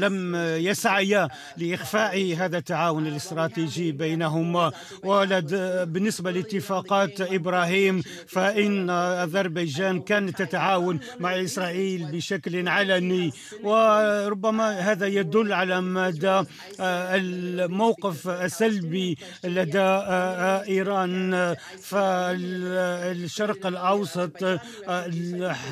لم 0.00 0.34
يسعيا 0.68 1.28
لإخفاء 1.56 2.34
هذا 2.38 2.58
التعاون 2.58 3.06
الاستراتيجي 3.06 3.92
بينهما. 3.92 4.72
ولد 5.04 5.54
بالنسبة 5.92 6.30
لاتفاقات 6.30 7.20
إبراهيم 7.20 8.02
فإن 8.26 8.90
أذربيجان 8.90 10.00
كانت 10.00 10.42
تتعاون 10.42 11.00
مع 11.20 11.42
إسرائيل 11.42 12.06
بشكل 12.12 12.68
علني 12.68 13.09
الفني 13.10 13.32
وربما 13.62 14.78
هذا 14.78 15.06
يدل 15.06 15.52
على 15.52 15.80
مدى 15.80 16.42
آه، 16.80 17.16
الموقف 17.16 18.28
السلبي 18.28 19.18
لدى 19.44 19.78
آه، 19.78 20.02
آه، 20.10 20.64
إيران. 20.68 21.56
فالشرق 21.82 23.66
الأوسط 23.66 24.60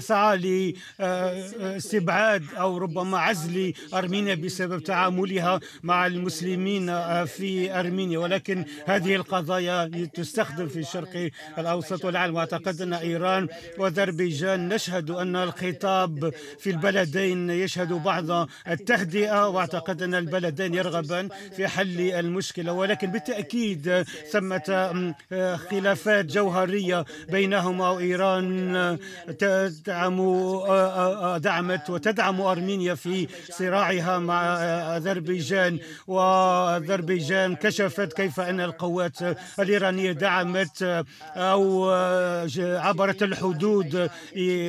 سعى 0.01 0.37
لاستبعاد 0.99 2.45
أو 2.59 2.79
ربما 2.79 3.19
عزل 3.19 3.73
أرمينيا 3.95 4.35
بسبب 4.35 4.83
تعاملها 4.83 5.61
مع 5.83 6.07
المسلمين 6.07 6.87
في 7.25 7.81
أرمينيا. 7.81 8.19
ولكن 8.19 8.65
هذه 8.87 9.15
القضايا 9.15 10.09
تستخدم 10.15 10.69
في 10.69 10.79
الشرق 10.79 11.31
الأوسط 11.59 12.05
والعالم. 12.05 12.35
وأعتقد 12.35 12.83
أن 12.83 12.93
إيران 12.93 13.49
وأذربيجان 13.79 14.69
نشهد 14.69 15.11
أن 15.11 15.37
الخطاب 15.37 16.33
في 16.59 16.71
البلدين 16.71 17.28
البلدين 17.33 17.51
يشهدوا 17.51 17.99
بعض 17.99 18.49
التهدئة 18.69 19.49
وأعتقد 19.49 20.03
أن 20.03 20.15
البلدين 20.15 20.75
يرغبان 20.75 21.29
في 21.57 21.69
حل 21.69 22.01
المشكلة. 22.01 22.73
ولكن 22.73 23.11
بالتأكيد 23.11 24.05
ثمة 24.33 25.15
خلافات 25.71 26.25
جوهرية 26.25 27.05
بينهما 27.29 27.91
وإيران 27.91 28.99
تدعم 29.39 30.17
دعمت 31.37 31.91
وتدعم 31.91 32.41
أرمينيا 32.41 32.95
في 32.95 33.29
صراعها 33.51 34.19
مع 34.19 34.57
أذربيجان. 34.97 35.79
وأذربيجان 36.07 37.57
كشفت 37.57 38.13
كيف 38.13 38.41
أن 38.41 38.61
القوات 38.61 39.19
الإيرانية 39.59 40.13
دعمت 40.13 41.05
أو 41.37 41.91
عبرت 42.59 43.23
الحدود 43.23 44.11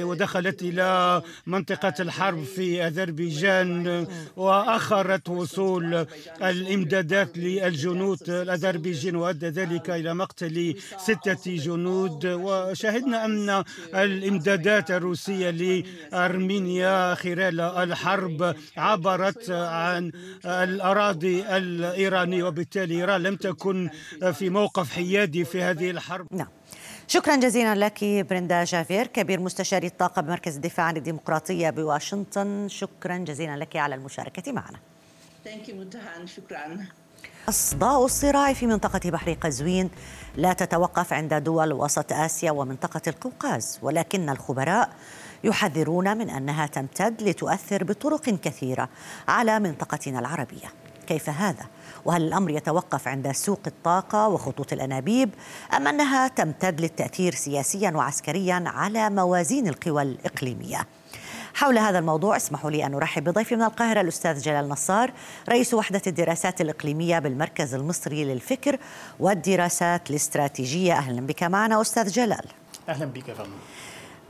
ودخلت 0.04 0.62
إلى 0.62 1.22
منطقة 1.46 1.94
الحرب. 2.00 2.39
في 2.44 2.88
أذربيجان 2.88 4.08
وأخرت 4.38 5.30
وصول 5.30 6.06
الإمدادات 6.44 7.38
للجنود 7.38 8.30
الأذربيجين 8.30 9.16
وأدى 9.16 9.48
ذلك 9.48 9.90
إلى 9.90 10.14
مقتل 10.14 10.76
ستة 10.98 11.56
جنود. 11.56 12.26
وشهدنا 12.26 13.26
أن 13.26 13.64
الإمدادات 13.96 14.92
الروسية 14.92 15.50
لأرمينيا 15.50 17.16
خلال 17.16 17.62
الحرب 17.62 18.56
عبرت 18.78 19.50
عن 19.50 20.12
الأراضي 20.46 21.44
الإيرانية 21.58 22.44
وبالتالي 22.44 22.96
إيران 22.96 23.24
لم 23.24 23.36
تكن 23.36 23.90
في 24.34 24.50
موقف 24.50 24.92
حيادي 24.92 25.46
في 25.46 25.62
هذه 25.62 25.90
الحرب. 25.92 26.28
نعم. 26.32 26.48
شكرا 27.12 27.36
جزيلا 27.36 27.76
لك 27.76 28.04
برندا 28.04 28.64
جافير 28.64 29.08
كبير 29.08 29.40
مستشاري 29.40 29.88
الطاقة 29.88 30.22
بمركز 30.22 30.56
الدفاع 30.56 30.86
عن 30.86 30.98
الديمقراطية 30.98 31.70
بواشنطن. 31.70 32.68
شكرا 32.70 33.18
جزيلا 33.18 33.58
لك 33.58 33.76
على 33.76 33.96
المشاركة 33.96 34.52
معنا. 34.52 34.80
شكرا. 36.26 36.86
أصداء 37.50 38.06
الصراع 38.06 38.54
في 38.54 38.68
منطقة 38.68 39.10
بحر 39.10 39.34
قزوين 39.34 39.90
لا 40.36 40.54
تتوقف 40.54 41.14
عند 41.14 41.34
دول 41.34 41.74
وسط 41.74 42.14
آسيا 42.14 42.52
ومنطقة 42.52 43.02
القوقاز 43.08 43.80
ولكن 43.82 44.30
الخبراء 44.30 44.90
يحذرون 45.44 46.18
من 46.18 46.30
أنها 46.30 46.68
تمتد 46.68 47.22
لتؤثر 47.22 47.84
بطرق 47.84 48.30
كثيرة 48.30 48.90
على 49.28 49.60
منطقتنا 49.60 50.20
العربية. 50.20 50.79
كيف 51.10 51.30
هذا؟ 51.30 51.66
وهل 52.06 52.22
الأمر 52.22 52.50
يتوقف 52.52 53.08
عند 53.08 53.32
سوق 53.32 53.60
الطاقة 53.68 54.28
وخطوط 54.28 54.74
الأنابيب 54.74 55.30
أم 55.76 55.88
أنها 55.88 56.28
تمتد 56.28 56.82
للتأثير 56.82 57.36
سياسيا 57.36 57.92
وعسكريا 57.92 58.64
على 58.66 59.10
موازين 59.10 59.68
القوى 59.68 60.02
الإقليمية؟ 60.02 60.88
حول 61.54 61.78
هذا 61.78 62.00
الموضوع 62.00 62.38
اسمحوا 62.38 62.72
لي 62.72 62.86
أن 62.86 62.94
أرحب 62.94 63.24
بضيفي 63.24 63.56
من 63.56 63.64
القاهرة 63.64 64.02
الأستاذ 64.02 64.42
جلال 64.42 64.70
نصار 64.70 65.12
رئيس 65.50 65.74
وحدة 65.74 66.02
الدراسات 66.08 66.62
الإقليمية 66.62 67.20
بالمركز 67.20 67.74
المصري 67.74 68.24
للفكر 68.26 68.78
والدراسات 69.20 70.10
الاستراتيجية 70.10 70.94
أهلا 70.94 71.22
بك 71.22 71.44
معنا 71.44 71.82
أستاذ 71.82 72.08
جلال 72.12 72.46
أهلا 72.90 73.06
بك 73.06 73.32
فندم 73.32 73.50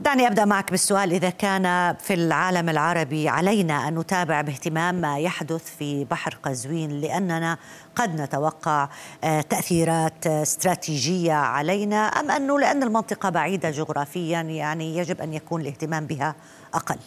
دعني 0.00 0.26
أبدأ 0.26 0.44
معك 0.44 0.70
بالسؤال. 0.70 1.12
إذا 1.12 1.30
كان 1.30 1.96
في 1.96 2.14
العالم 2.14 2.68
العربي 2.68 3.28
علينا 3.28 3.88
أن 3.88 3.98
نتابع 3.98 4.40
باهتمام 4.40 4.94
ما 4.94 5.18
يحدث 5.18 5.76
في 5.76 6.04
بحر 6.04 6.38
قزوين 6.42 7.00
لأننا 7.00 7.58
قد 7.96 8.20
نتوقع 8.20 8.88
آه، 9.24 9.40
تأثيرات 9.40 10.26
استراتيجية 10.26 11.32
علينا 11.32 11.96
أم 11.96 12.30
انه 12.30 12.60
لأن 12.60 12.82
المنطقة 12.82 13.30
بعيدة 13.30 13.70
جغرافيا 13.70 14.40
يعني 14.40 14.96
يجب 14.96 15.20
أن 15.20 15.34
يكون 15.34 15.60
الاهتمام 15.60 16.06
بها 16.06 16.34
أقل؟ 16.74 16.98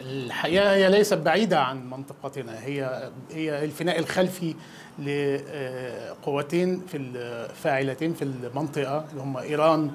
الحقيقة 0.00 0.72
هي 0.72 0.90
ليست 0.90 1.14
بعيدة 1.14 1.60
عن 1.60 1.90
منطقتنا. 1.90 2.64
هي 2.64 3.10
هي 3.32 3.64
الفناء 3.64 3.98
الخلفي 3.98 4.54
لقوتين 4.98 6.80
في 6.88 6.96
الفاعلتين 6.96 8.14
في 8.14 8.22
المنطقة 8.22 9.04
اللي 9.10 9.22
هم 9.22 9.36
إيران 9.36 9.90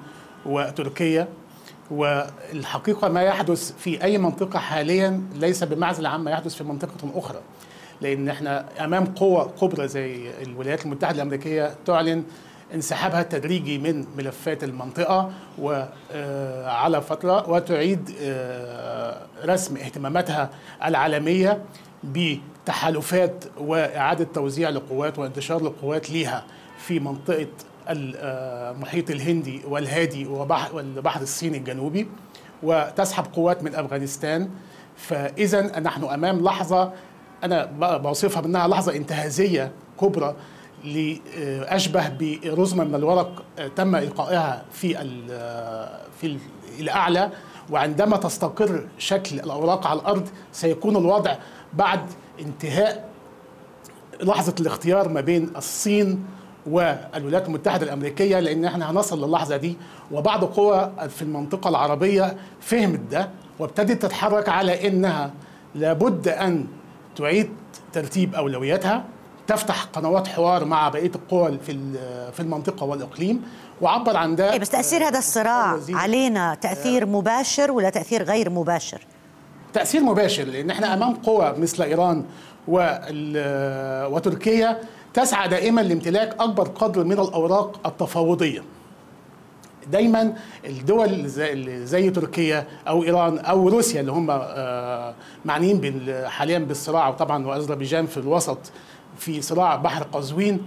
وتركيا. 0.46 1.28
والحقيقة 1.90 3.08
ما 3.08 3.22
يحدث 3.22 3.72
في 3.78 4.04
أي 4.04 4.18
منطقة 4.18 4.58
حاليا 4.58 5.22
ليس 5.34 5.64
بمعزل 5.64 6.06
عما 6.06 6.30
يحدث 6.30 6.54
في 6.54 6.64
منطقة 6.64 7.10
أخرى. 7.14 7.38
لأن 8.00 8.28
إحنا 8.28 8.66
أمام 8.84 9.04
قوة 9.04 9.50
كبرى 9.60 9.88
زي 9.88 10.30
الولايات 10.42 10.84
المتحدة 10.86 11.16
الأمريكية 11.16 11.74
تعلن 11.86 12.24
انسحابها 12.74 13.20
التدريجي 13.20 13.78
من 13.78 14.06
ملفات 14.18 14.64
المنطقة 14.64 15.32
وعلى 15.58 17.02
فترة 17.02 17.50
وتعيد 17.50 18.10
رسم 19.44 19.76
اهتماماتها 19.76 20.50
العالمية 20.84 21.62
بتحالفات 22.04 23.44
وإعادة 23.58 24.24
توزيع 24.34 24.68
لقوات 24.68 25.18
وانتشار 25.18 25.62
لقوات 25.64 26.10
ليها 26.10 26.44
في 26.78 27.00
منطقة 27.00 27.46
المحيط 27.88 29.10
الهندي 29.10 29.60
والهادي 29.68 30.26
والبحر 30.26 31.20
الصيني 31.22 31.58
الجنوبي 31.58 32.08
وتسحب 32.62 33.24
قوات 33.34 33.62
من 33.62 33.74
أفغانستان. 33.74 34.50
فاذا 34.96 35.80
نحن 35.80 36.04
أمام 36.04 36.44
لحظة 36.44 36.92
أنا 37.44 37.64
بوصفها 37.96 38.42
بأنها 38.42 38.68
لحظة 38.68 38.96
انتهازية 38.96 39.72
كبرى 40.00 40.36
لأشبه 40.84 42.08
برزمه 42.08 42.84
من 42.84 42.94
الورق 42.94 43.42
تم 43.76 43.96
إلقائها 43.96 44.64
في 44.72 44.94
في 46.20 46.38
الاعلى 46.80 47.30
وعندما 47.70 48.16
تستقر 48.16 48.88
شكل 48.98 49.40
الأوراق 49.40 49.86
على 49.86 50.00
الأرض 50.00 50.28
سيكون 50.52 50.96
الوضع 50.96 51.34
بعد 51.74 52.00
انتهاء 52.40 53.08
لحظة 54.22 54.54
الاختيار 54.60 55.08
ما 55.08 55.20
بين 55.20 55.50
الصين 55.56 56.24
والولايات 56.70 57.46
المتحدة 57.48 57.84
الأمريكية 57.86 58.40
لأن 58.40 58.64
إحنا 58.64 58.90
هنصل 58.90 59.28
للحظة 59.28 59.56
دي. 59.56 59.76
وبعض 60.12 60.44
قوى 60.44 60.90
في 61.08 61.22
المنطقة 61.22 61.68
العربية 61.68 62.36
فهمت 62.60 63.00
ده 63.10 63.28
وابتدت 63.58 64.02
تتحرك 64.02 64.48
على 64.48 64.88
أنها 64.88 65.30
لابد 65.74 66.28
أن 66.28 66.66
تعيد 67.16 67.50
ترتيب 67.92 68.34
أولوياتها. 68.34 69.04
تفتح 69.46 69.84
قنوات 69.84 70.28
حوار 70.28 70.64
مع 70.64 70.88
بقية 70.88 71.10
القوى 71.14 71.58
في 71.66 71.78
في 72.32 72.40
المنطقة 72.40 72.84
والإقليم. 72.86 73.42
وعبر 73.80 74.16
عن 74.16 74.36
ده 74.36 74.52
إيه 74.52 74.58
بس 74.58 74.68
تأثير 74.70 75.08
هذا 75.08 75.18
الصراع 75.18 75.78
علينا 75.90 76.54
تأثير 76.54 77.06
مباشر 77.06 77.70
ولا 77.70 77.90
تأثير 77.90 78.22
غير 78.22 78.50
مباشر؟ 78.50 79.06
تأثير 79.72 80.02
مباشر 80.02 80.44
لأن 80.44 80.70
إحنا 80.70 80.94
أمام 80.94 81.14
قوى 81.14 81.54
مثل 81.58 81.82
إيران 81.82 82.24
وتركيا. 84.10 84.80
تسعى 85.16 85.48
دائما 85.48 85.80
لامتلاك 85.80 86.36
أكبر 86.40 86.68
قدر 86.68 87.04
من 87.04 87.12
الأوراق 87.12 87.80
التفاوضية. 87.86 88.62
دايما 89.92 90.34
الدول 90.66 91.26
زي, 91.84 92.10
تركيا 92.10 92.66
أو 92.88 93.02
إيران 93.02 93.38
أو 93.38 93.68
روسيا 93.68 94.00
اللي 94.00 94.12
هم 94.12 94.26
معنيين 95.44 96.04
حاليا 96.26 96.58
بالصراع 96.58 97.08
وطبعا 97.08 97.46
وأذربيجان 97.46 98.06
في 98.06 98.16
الوسط 98.16 98.58
في 99.18 99.42
صراع 99.42 99.76
بحر 99.76 100.02
قزوين. 100.02 100.62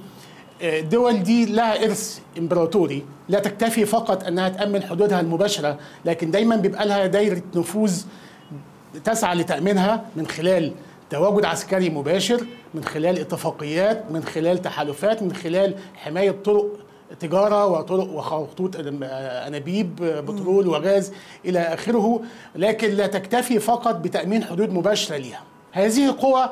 الدول 0.62 1.24
دي 1.24 1.46
لها 1.46 1.84
إرث 1.86 2.20
إمبراطوري. 2.38 3.06
لا 3.30 3.40
تكتفي 3.40 3.86
فقط 3.86 4.24
أنها 4.24 4.50
تأمن 4.50 4.84
حدودها 4.84 5.20
المباشرة 5.20 5.78
لكن 6.06 6.32
دايما 6.32 6.56
بيبقى 6.56 6.88
لها 6.88 7.06
دايرة 7.06 7.42
نفوذ 7.56 8.04
تسعى 9.04 9.36
لتأمينها 9.36 10.06
من 10.16 10.28
خلال 10.28 10.74
تواجد 11.10 11.46
عسكري 11.46 11.90
مباشر 11.90 12.46
من 12.74 12.84
خلال 12.84 13.20
اتفاقيات 13.20 14.12
من 14.12 14.24
خلال 14.24 14.62
تحالفات 14.62 15.24
من 15.24 15.34
خلال 15.34 15.76
حماية 15.96 16.32
طرق 16.32 16.66
تجارة 17.20 17.66
وطرق 17.66 18.10
وخطوط 18.14 18.76
أنابيب 18.76 19.96
بترول 19.96 20.68
وغاز 20.68 21.14
إلى 21.46 21.60
آخره 21.60 22.22
لكن 22.56 22.90
لا 22.90 23.08
تكتفي 23.08 23.60
فقط 23.60 23.96
بتأمين 23.96 24.44
حدود 24.44 24.70
مباشرة 24.74 25.18
لها 25.18 25.42
هذه 25.72 26.06
القوى 26.10 26.50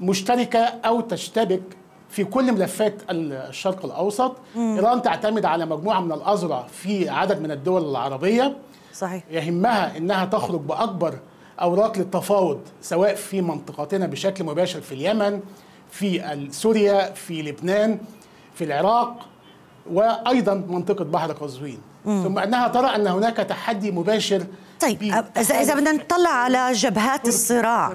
مشتركة 0.00 0.58
أو 0.58 1.00
تشتبك 1.00 1.62
في 2.08 2.24
كل 2.24 2.52
ملفات 2.52 2.94
الشرق 3.10 3.84
الأوسط. 3.84 4.36
مم. 4.56 4.74
إيران 4.76 5.02
تعتمد 5.02 5.44
على 5.44 5.66
مجموعة 5.66 6.00
من 6.00 6.12
الاذرع 6.12 6.66
في 6.66 7.08
عدد 7.08 7.40
من 7.40 7.50
الدول 7.50 7.90
العربية. 7.90 8.56
صحيح. 8.94 9.22
يهمها 9.30 9.96
إنها 9.96 10.24
تخرج 10.24 10.60
بأكبر 10.60 11.14
أوراق 11.62 11.98
للتفاوض 11.98 12.60
سواء 12.82 13.14
في 13.14 13.40
منطقتنا 13.42 14.06
بشكل 14.06 14.44
مباشر 14.44 14.80
في 14.80 14.92
اليمن 14.92 15.40
في 15.90 16.46
سوريا 16.50 17.14
في 17.14 17.42
لبنان 17.42 17.98
في 18.54 18.64
العراق 18.64 19.26
وأيضا 19.92 20.54
منطقة 20.54 21.04
بحر 21.04 21.32
قزوين. 21.32 21.78
ثم 22.04 22.38
أنها 22.38 22.68
ترى 22.68 22.86
أن 22.86 23.06
هناك 23.06 23.36
تحدي 23.36 23.90
مباشر 23.90 24.46
طيب 24.80 25.02
اذا 25.36 25.74
بدنا 25.74 25.92
نطلع 25.92 26.30
على 26.30 26.72
جبهات 26.72 27.28
الصراع. 27.28 27.92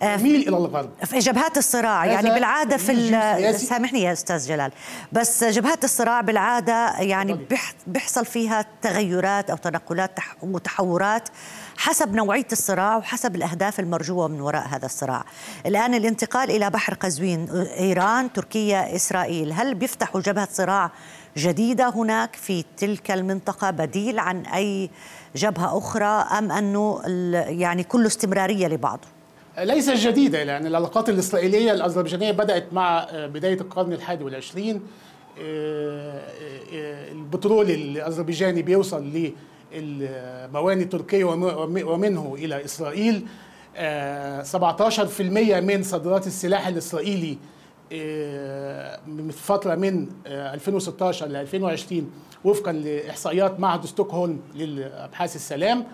تميل 0.00 0.48
إلى 0.48 0.56
الغرب 0.56 0.90
في 1.04 1.18
جبهات 1.18 1.58
الصراع 1.58 2.06
يعني 2.06 2.30
بالعادة 2.30 2.76
في 2.76 3.56
سامحني 3.56 4.02
يا 4.02 4.12
أستاذ 4.12 4.48
جلال 4.48 4.72
بس 5.12 5.44
جبهات 5.44 5.84
الصراع 5.84 6.20
بالعادة 6.20 6.98
يعني 6.98 7.46
بيحصل 7.86 8.26
فيها 8.26 8.64
تغيرات 8.82 9.50
أو 9.50 9.56
تنقلات 9.56 10.18
وتحورات 10.42 11.28
حسب 11.76 12.14
نوعية 12.14 12.46
الصراع 12.52 12.96
وحسب 12.96 13.36
الأهداف 13.36 13.80
المرجوة 13.80 14.28
من 14.28 14.40
وراء 14.40 14.66
هذا 14.68 14.86
الصراع. 14.86 15.24
الآن 15.66 15.94
الانتقال 15.94 16.50
إلى 16.50 16.70
بحر 16.70 16.94
قزوين 16.94 17.50
إيران، 17.78 18.32
تركيا، 18.32 18.96
إسرائيل، 18.96 19.52
هل 19.52 19.74
بيفتحوا 19.74 20.20
جبهة 20.20 20.48
صراع 20.52 20.90
جديدة 21.36 21.88
هناك 21.88 22.36
في 22.36 22.64
تلك 22.76 23.10
المنطقة 23.10 23.70
بديل 23.70 24.18
عن 24.18 24.46
أي 24.46 24.90
جبهة 25.36 25.78
أخرى 25.78 26.26
أم 26.38 26.52
أنه 26.52 27.00
يعني 27.34 27.84
كله 27.84 28.06
استمرارية 28.06 28.68
لبعضه؟ 28.68 29.15
ليست 29.58 29.94
جديدة 29.94 30.44
لأن 30.44 30.66
العلاقات 30.66 31.08
الإسرائيلية 31.08 31.72
الأذربيجانية 31.72 32.30
بدأت 32.30 32.72
مع 32.72 33.08
بداية 33.12 33.60
القرن 33.60 33.92
الحادي 33.92 34.24
والعشرين. 34.24 34.82
البترول 37.12 37.70
الأذربيجاني 37.70 38.62
بيوصل 38.62 39.32
للمواني 39.72 40.82
التركية 40.82 41.24
ومنه 41.24 42.34
إلى 42.38 42.64
إسرائيل. 42.64 43.26
17% 44.42 45.60
من 45.60 45.82
صادرات 45.82 46.26
السلاح 46.26 46.66
الإسرائيلي 46.66 47.38
من 49.06 49.30
فترة 49.30 49.74
من 49.74 50.06
2016 50.26 51.26
ل 51.26 51.36
2020 51.36 52.10
وفقا 52.44 52.72
لإحصائيات 52.72 53.60
معهد 53.60 53.86
ستوكهولم 53.86 54.40
للأبحاث 54.54 55.36
السلام. 55.36 55.84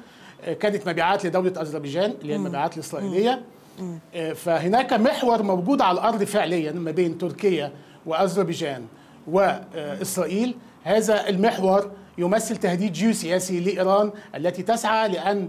كانت 0.61 0.89
مبيعات 0.89 1.27
لدولة 1.27 1.53
أذربيجان 1.61 2.15
اللي 2.23 2.33
هي 2.33 2.37
المبيعات 2.37 2.75
الإسرائيلية. 2.75 3.43
فهناك 4.35 4.93
محور 4.93 5.43
موجود 5.43 5.83
على 5.83 5.99
الأرض 5.99 6.25
فعليا 6.25 6.73
ما 6.73 6.91
بين 6.91 7.19
تركيا 7.19 7.73
وأذربيجان 8.07 8.87
وإسرائيل. 9.27 10.55
هذا 10.85 11.29
المحور 11.29 11.91
يمثل 12.19 12.57
تهديد 12.57 12.93
جيوسياسي 12.93 13.61
لإيران 13.61 14.13
التي 14.35 14.63
تسعى 14.63 15.09
لأن 15.09 15.49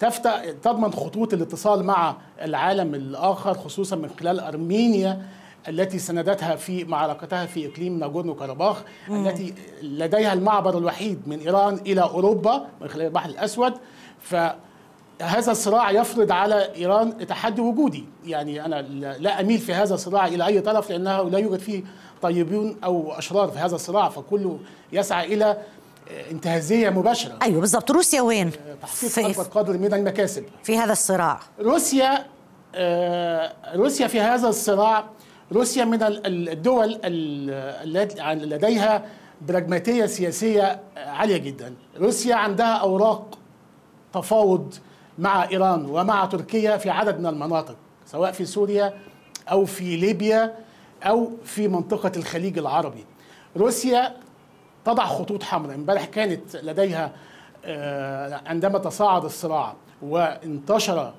تفتح 0.00 0.44
تضمن 0.62 0.92
خطوط 0.92 1.34
الاتصال 1.34 1.84
مع 1.84 2.16
العالم 2.42 2.94
الآخر 2.94 3.54
خصوصا 3.54 3.96
من 3.96 4.10
خلال 4.20 4.40
أرمينيا 4.40 5.22
التي 5.68 5.98
سندتها 5.98 6.56
في 6.56 6.84
معركتها 6.84 7.46
في 7.46 7.66
إقليم 7.66 7.98
ناغورنو 7.98 8.34
كاراباخ 8.34 8.82
التي 9.10 9.54
لديها 9.82 10.32
المعبر 10.32 10.78
الوحيد 10.78 11.20
من 11.26 11.38
إيران 11.38 11.74
إلى 11.74 12.02
أوروبا 12.02 12.66
من 12.80 12.88
خلال 12.88 13.06
البحر 13.06 13.28
الأسود. 13.28 13.72
فهذا 14.24 15.50
الصراع 15.50 15.90
يفرض 15.90 16.32
على 16.32 16.74
إيران 16.76 17.26
تحدي 17.26 17.60
وجودي. 17.60 18.04
يعني 18.24 18.64
أنا 18.64 18.82
لا 19.18 19.40
أميل 19.40 19.58
في 19.58 19.74
هذا 19.74 19.94
الصراع 19.94 20.26
إلى 20.26 20.46
أي 20.46 20.60
طرف 20.60 20.90
لأنه 20.90 21.30
لا 21.30 21.38
يوجد 21.38 21.58
فيه 21.58 21.82
طيبون 22.22 22.76
أو 22.84 23.12
أشرار 23.12 23.48
في 23.48 23.58
هذا 23.58 23.74
الصراع 23.74 24.08
فكله 24.08 24.58
يسعى 24.92 25.34
إلى 25.34 25.56
انتهازية 26.30 26.90
مباشرة. 26.90 27.38
أيوه 27.42 27.60
بالضبط. 27.60 27.90
روسيا 27.90 28.20
وين؟ 28.20 28.50
تحقيق 28.82 29.28
أكبر 29.28 29.42
قدر 29.42 29.78
من 29.78 29.94
المكاسب. 29.94 30.44
في 30.62 30.78
هذا 30.78 30.92
الصراع. 30.92 31.40
روسيا 31.60 32.26
آه 32.74 33.52
روسيا 33.74 34.06
في 34.06 34.20
هذا 34.20 34.48
الصراع 34.48 35.04
روسيا 35.52 35.84
من 35.84 35.98
الدول 36.02 37.00
التي 37.04 38.34
لديها 38.34 39.04
براجماتيه 39.48 40.06
سياسية 40.06 40.80
عالية 40.96 41.36
جدا. 41.36 41.74
روسيا 42.00 42.34
عندها 42.34 42.74
أوراق 42.74 43.38
تفاوض 44.14 44.74
مع 45.18 45.48
إيران 45.50 45.84
ومع 45.86 46.24
تركيا 46.24 46.76
في 46.76 46.90
عدد 46.90 47.18
من 47.20 47.26
المناطق 47.26 47.76
سواء 48.06 48.32
في 48.32 48.44
سوريا 48.44 48.94
أو 49.50 49.64
في 49.64 49.96
ليبيا 49.96 50.54
أو 51.02 51.30
في 51.44 51.68
منطقة 51.68 52.12
الخليج 52.16 52.58
العربي. 52.58 53.04
روسيا 53.56 54.16
تضع 54.84 55.06
خطوط 55.06 55.42
حمراء. 55.42 55.74
امبارح 55.74 56.04
كانت 56.04 56.56
لديها 56.56 57.12
عندما 58.46 58.78
تصاعد 58.78 59.24
الصراع 59.24 59.74
وانتشر 60.02 61.12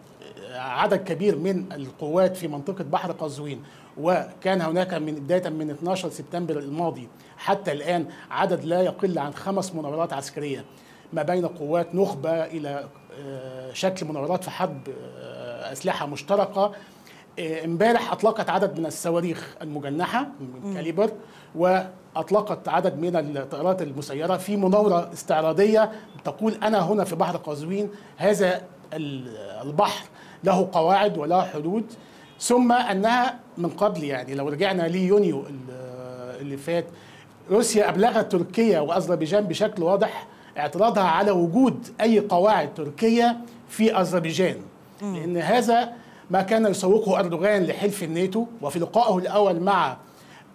عدد 0.55 1.03
كبير 1.03 1.37
من 1.37 1.71
القوات 1.71 2.37
في 2.37 2.47
منطقة 2.47 2.83
بحر 2.83 3.11
قزوين 3.11 3.63
وكان 3.97 4.61
هناك 4.61 4.93
من 4.93 5.15
بداية 5.15 5.49
من 5.49 5.69
12 5.69 6.09
سبتمبر 6.09 6.59
الماضي 6.59 7.07
حتى 7.37 7.71
الآن 7.71 8.05
عدد 8.31 8.65
لا 8.65 8.81
يقل 8.81 9.19
عن 9.19 9.33
خمس 9.33 9.75
مناورات 9.75 10.13
عسكرية. 10.13 10.65
ما 11.13 11.23
بين 11.23 11.47
قوات 11.47 11.95
نخبة 11.95 12.45
إلى 12.45 12.87
شكل 13.73 14.05
مناورات 14.05 14.43
في 14.43 14.49
حرب 14.49 14.77
أسلحة 15.71 16.05
مشتركة. 16.05 16.71
امبارح 17.39 18.11
أطلقت 18.11 18.49
عدد 18.49 18.79
من 18.79 18.85
الصواريخ 18.85 19.55
المجنحة 19.61 20.27
من 20.39 20.73
كاليبر 20.73 21.11
وأطلقت 21.55 22.67
عدد 22.69 22.97
من 22.97 23.37
الطائرات 23.37 23.81
المسيرة 23.81 24.37
في 24.37 24.57
مناورة 24.57 25.09
استعراضية 25.13 25.91
تقول 26.23 26.53
أنا 26.63 26.79
هنا 26.79 27.03
في 27.03 27.15
بحر 27.15 27.37
قزوين. 27.37 27.89
هذا 28.17 28.61
البحر 28.93 30.05
له 30.43 30.69
قواعد 30.71 31.17
وله 31.17 31.45
حدود. 31.45 31.85
ثم 32.39 32.71
أنها 32.71 33.39
من 33.57 33.69
قبل 33.69 34.03
يعني 34.03 34.35
لو 34.35 34.49
رجعنا 34.49 34.83
ليونيو 34.83 35.43
اللي 36.41 36.57
فات 36.57 36.85
روسيا 37.51 37.89
أبلغت 37.89 38.31
تركيا 38.31 38.79
واذربيجان 38.79 39.43
بشكل 39.43 39.83
واضح 39.83 40.27
اعتراضها 40.57 41.03
على 41.03 41.31
وجود 41.31 41.87
أي 42.01 42.19
قواعد 42.19 42.73
تركية 42.73 43.37
في 43.69 43.99
أذربيجان. 43.99 44.57
لأن 45.01 45.37
هذا 45.37 45.93
ما 46.29 46.41
كان 46.41 46.65
يسوقه 46.65 47.19
أردوغان 47.19 47.63
لحلف 47.63 48.03
الناتو 48.03 48.45
وفي 48.61 48.79
لقائه 48.79 49.17
الأول 49.17 49.59
مع 49.59 49.97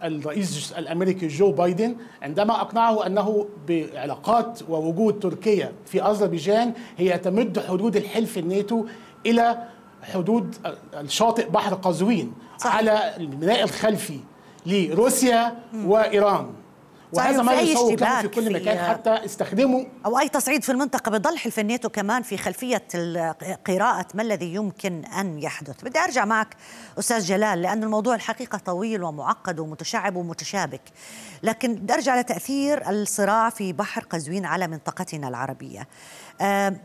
الرئيس 0.02 0.72
الأمريكي 0.78 1.26
جو 1.26 1.52
بايدن 1.52 1.96
عندما 2.22 2.60
أقنعه 2.60 3.06
أنه 3.06 3.46
بعلاقات 3.68 4.60
ووجود 4.68 5.18
تركيا 5.18 5.72
في 5.86 6.02
أذربيجان 6.02 6.72
هي 6.98 7.18
تمد 7.18 7.58
حدود 7.68 7.96
الحلف 7.96 8.38
الناتو 8.38 8.84
إلى 9.26 9.58
حدود 10.02 10.56
الشاطئ 10.94 11.48
بحر 11.48 11.74
قزوين. 11.74 12.32
على 12.64 13.16
الميناء 13.16 13.62
الخلفي 13.62 14.18
لروسيا 14.66 15.54
وإيران. 15.84 16.46
وهذا 17.12 17.42
ما 17.42 17.52
له 17.52 18.20
في 18.22 18.28
كل 18.28 18.52
مكان 18.52 18.76
في 18.76 18.84
حتى 18.84 19.10
استخدموا 19.10 19.84
أو 20.06 20.18
أي 20.18 20.28
تصعيد 20.28 20.62
في 20.64 20.72
المنطقة 20.72 21.10
بضل 21.10 21.38
حلف 21.38 21.58
الناتو 21.58 21.88
كمان 21.88 22.22
في 22.22 22.36
خلفية 22.36 22.82
قراءه 23.66 24.06
ما 24.14 24.22
الذي 24.22 24.54
يمكن 24.54 25.04
أن 25.04 25.38
يحدث؟ 25.38 25.84
بدي 25.84 25.98
أرجع 25.98 26.24
معك 26.24 26.56
أستاذ 26.98 27.20
جلال 27.20 27.62
لأن 27.62 27.82
الموضوع 27.82 28.14
الحقيقة 28.14 28.58
طويل 28.58 29.02
ومعقد 29.02 29.58
ومتشعب 29.58 30.16
ومتشابك. 30.16 30.82
لكن 31.42 31.74
بدي 31.74 31.94
أرجع 31.94 32.20
لتأثير 32.20 32.90
الصراع 32.90 33.50
في 33.50 33.72
بحر 33.72 34.04
قزوين 34.04 34.46
على 34.46 34.68
منطقتنا 34.68 35.28
العربية. 35.28 35.88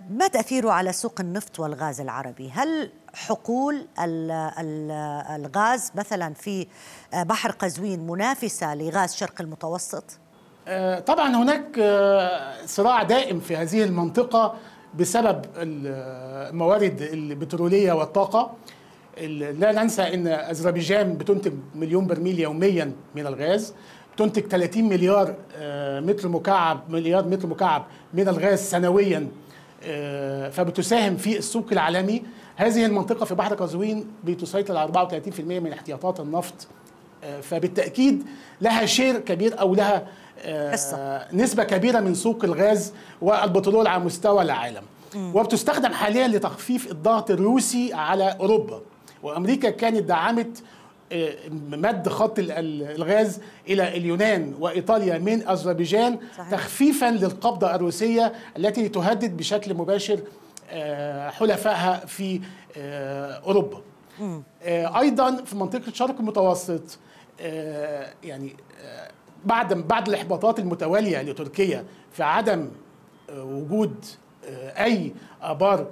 ما 0.09 0.27
تأثيره 0.33 0.71
على 0.71 0.93
سوق 0.93 1.21
النفط 1.21 1.59
والغاز 1.59 2.01
العربي؟ 2.01 2.51
هل 2.51 2.91
حقول 3.15 3.87
الغاز 5.35 5.91
مثلا 5.95 6.33
في 6.33 6.67
بحر 7.13 7.51
قزوين 7.51 8.07
منافسة 8.07 8.75
لغاز 8.75 9.15
شرق 9.15 9.41
المتوسط؟ 9.41 10.03
طبعا 11.05 11.35
هناك 11.35 11.79
صراع 12.65 13.03
دائم 13.03 13.39
في 13.39 13.55
هذه 13.57 13.83
المنطقة 13.83 14.55
بسبب 14.99 15.45
الموارد 15.55 17.01
البترولية 17.01 17.93
والطاقة 17.93 18.53
لا 19.37 19.71
ننسى 19.71 20.01
إن 20.13 20.27
أذربيجان 20.27 21.17
بتنتج 21.17 21.53
مليون 21.75 22.07
برميل 22.07 22.39
يوميا 22.39 22.91
من 23.15 23.27
الغاز 23.27 23.73
تنتج 24.17 24.41
30 24.47 24.83
مليار 24.83 25.35
متر 26.01 26.27
مكعب 26.27 26.79
مليار 26.89 27.27
متر 27.27 27.47
مكعب 27.47 27.85
من 28.13 28.27
الغاز 28.27 28.59
سنويا 28.59 29.27
فبتساهم 30.51 31.17
في 31.17 31.37
السوق 31.37 31.67
العالمي 31.71 32.23
هذه 32.55 32.85
المنطقة 32.85 33.25
في 33.25 33.35
بحر 33.35 33.53
قزوين 33.53 34.07
بتسيطر 34.23 34.77
على 34.77 34.91
34% 35.37 35.39
من 35.39 35.73
احتياطات 35.73 36.19
النفط 36.19 36.67
فبالتأكيد 37.41 38.23
لها 38.61 38.85
شير 38.85 39.19
كبير 39.19 39.59
أو 39.59 39.75
لها 39.75 40.07
حصة. 40.71 41.27
نسبة 41.33 41.63
كبيرة 41.63 41.99
من 41.99 42.13
سوق 42.15 42.43
الغاز 42.43 42.93
والبترول 43.21 43.87
على 43.87 44.03
مستوى 44.03 44.41
العالم 44.41 44.83
وبتستخدم 45.15 45.93
حاليا 45.93 46.27
لتخفيف 46.27 46.91
الضغط 46.91 47.31
الروسي 47.31 47.93
على 47.93 48.37
أوروبا 48.39 48.81
وأمريكا 49.23 49.69
كانت 49.69 50.03
دعمت 50.03 50.63
مد 51.51 52.09
خط 52.09 52.33
الغاز 52.39 53.39
إلى 53.69 53.97
اليونان 53.97 54.53
وإيطاليا 54.59 55.17
من 55.17 55.47
أذربيجان. 55.47 56.17
تخفيفا 56.51 57.11
للقبضة 57.11 57.75
الروسية 57.75 58.33
التي 58.57 58.89
تهدد 58.89 59.37
بشكل 59.37 59.73
مباشر 59.73 60.19
حلفائها 61.31 62.05
في 62.05 62.41
أوروبا 63.45 63.81
م. 64.19 64.41
أيضا 64.97 65.43
في 65.43 65.55
منطقة 65.55 65.87
الشرق 65.87 66.15
المتوسط 66.19 66.99
يعني 68.23 68.55
بعد 69.45 69.73
بعد 69.73 70.07
الإحباطات 70.07 70.59
المتوالية 70.59 71.21
لتركيا 71.21 71.85
في 72.11 72.23
عدم 72.23 72.69
وجود 73.37 74.05
أي 74.77 75.13
آبار 75.41 75.87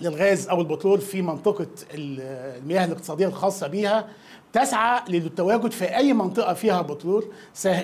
للغاز 0.00 0.48
أو 0.48 0.60
البترول 0.60 1.00
في 1.00 1.22
منطقة 1.22 1.66
المياه 1.94 2.84
الاقتصادية 2.84 3.26
الخاصة 3.26 3.66
بها 3.66 4.08
تسعى 4.52 5.00
للتواجد 5.08 5.70
في 5.70 5.96
أي 5.96 6.12
منطقة 6.12 6.54
فيها 6.54 6.82
بترول 6.82 7.24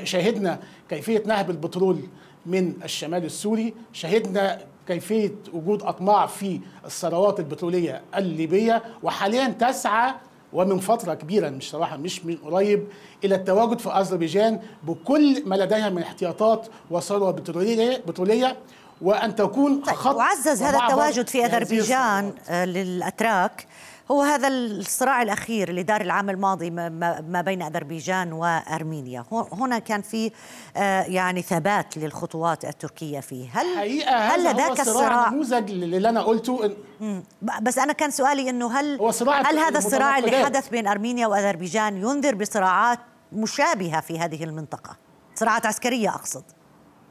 شاهدنا 0.05 0.61
كيفية 0.89 1.23
نهب 1.27 1.51
البترول 1.51 2.01
من 2.47 2.75
الشمال 2.85 3.25
السوري 3.25 3.75
شهدنا 3.93 4.59
كيفية 4.95 5.35
وجود 5.53 5.83
أطماع 5.83 6.27
في 6.27 6.61
الثروات 6.85 7.41
البترولية 7.41 8.03
الليبية 8.17 8.83
وحاليا 9.03 9.49
تسعى 9.49 10.15
ومن 10.53 10.79
فترة 10.79 11.15
كبيرة 11.15 11.49
مش 11.49 11.71
صراحة 11.71 11.97
مش 11.97 12.25
من 12.25 12.37
قريب 12.37 12.87
إلى 13.25 13.35
التواجد 13.35 13.79
في 13.79 13.89
أذربيجان 13.89 14.61
بكل 14.83 15.43
ما 15.47 15.55
لديها 15.55 15.89
من 15.91 16.03
احتياطات 16.03 16.67
وثروة 16.91 17.31
بترولية 17.31 18.03
بترولية 18.09 18.57
وأن 19.03 19.35
تكون 19.35 19.81
طيب 19.81 19.95
خط 19.95 20.17
وعزز 20.17 20.63
هذا 20.63 20.79
التواجد 20.79 21.29
في 21.29 21.47
أذربيجان 21.47 22.33
للأتراك. 22.51 23.67
هو 24.11 24.23
هذا 24.23 24.49
الصراع 24.49 25.23
الأخير 25.23 25.69
اللي 25.69 25.83
دار 25.83 26.01
العام 26.01 26.31
الماضي 26.31 26.71
ما 26.71 27.43
بين 27.47 27.63
أذربيجان 27.63 28.33
وأرمينيا. 28.33 29.25
هنا 29.53 29.79
كان 29.79 30.03
في 30.03 30.31
آه، 30.77 31.03
يعني 31.03 31.43
ثبات 31.43 31.97
للخطوات 31.99 32.65
التركية 32.65 33.21
فيه. 33.21 33.49
هل 33.53 33.77
حقيقة 33.77 34.17
هل 34.17 34.47
هذا 34.47 34.83
الصراع؟ 34.83 35.29
نموذج 35.29 35.71
اللي 35.71 36.09
أنا 36.09 36.23
قلته. 36.23 36.77
بس 37.63 37.79
أنا 37.79 37.93
كان 37.93 38.11
سؤالي 38.11 38.51
أنه 38.51 38.73
هل 38.81 38.99
هو 39.01 39.13
هل 39.31 39.59
هذا 39.59 39.79
الصراع 39.79 40.19
اللي 40.19 40.45
حدث 40.45 40.69
بين 40.69 40.87
أرمينيا 40.87 41.27
وأذربيجان 41.27 41.97
ينذر 41.97 42.35
بصراعات 42.35 42.99
مشابهة 43.33 44.01
في 44.01 44.19
هذه 44.19 44.45
المنطقة؟ 44.45 44.97
صراعات 45.35 45.67
عسكرية 45.67 46.09
أقصد. 46.09 46.45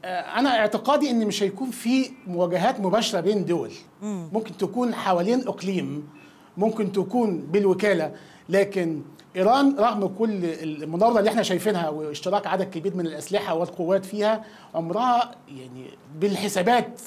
آه، 0.04 0.38
أنا 0.38 0.58
اعتقادي 0.58 1.10
إن 1.10 1.26
مش 1.26 1.42
هيكون 1.42 1.70
في 1.70 2.10
مواجهات 2.26 2.80
مباشرة 2.80 3.20
بين 3.20 3.44
دول. 3.44 3.72
ممكن 4.02 4.56
تكون 4.56 4.94
حوالين 4.94 5.48
إقليم. 5.48 6.19
ممكن 6.60 6.92
تكون 6.92 7.38
بالوكالة 7.38 8.12
لكن 8.48 9.02
إيران 9.36 9.76
رغم 9.78 10.06
كل 10.06 10.44
المناوره 10.44 11.18
اللي 11.18 11.30
إحنا 11.30 11.42
شايفينها 11.42 11.88
واشتراك 11.88 12.46
عدد 12.46 12.70
كبير 12.70 12.96
من 12.96 13.06
الأسلحة 13.06 13.54
والقوات 13.54 14.04
فيها 14.04 14.44
عمرها 14.74 15.30
يعني 15.48 15.86
بالحسابات 16.20 17.00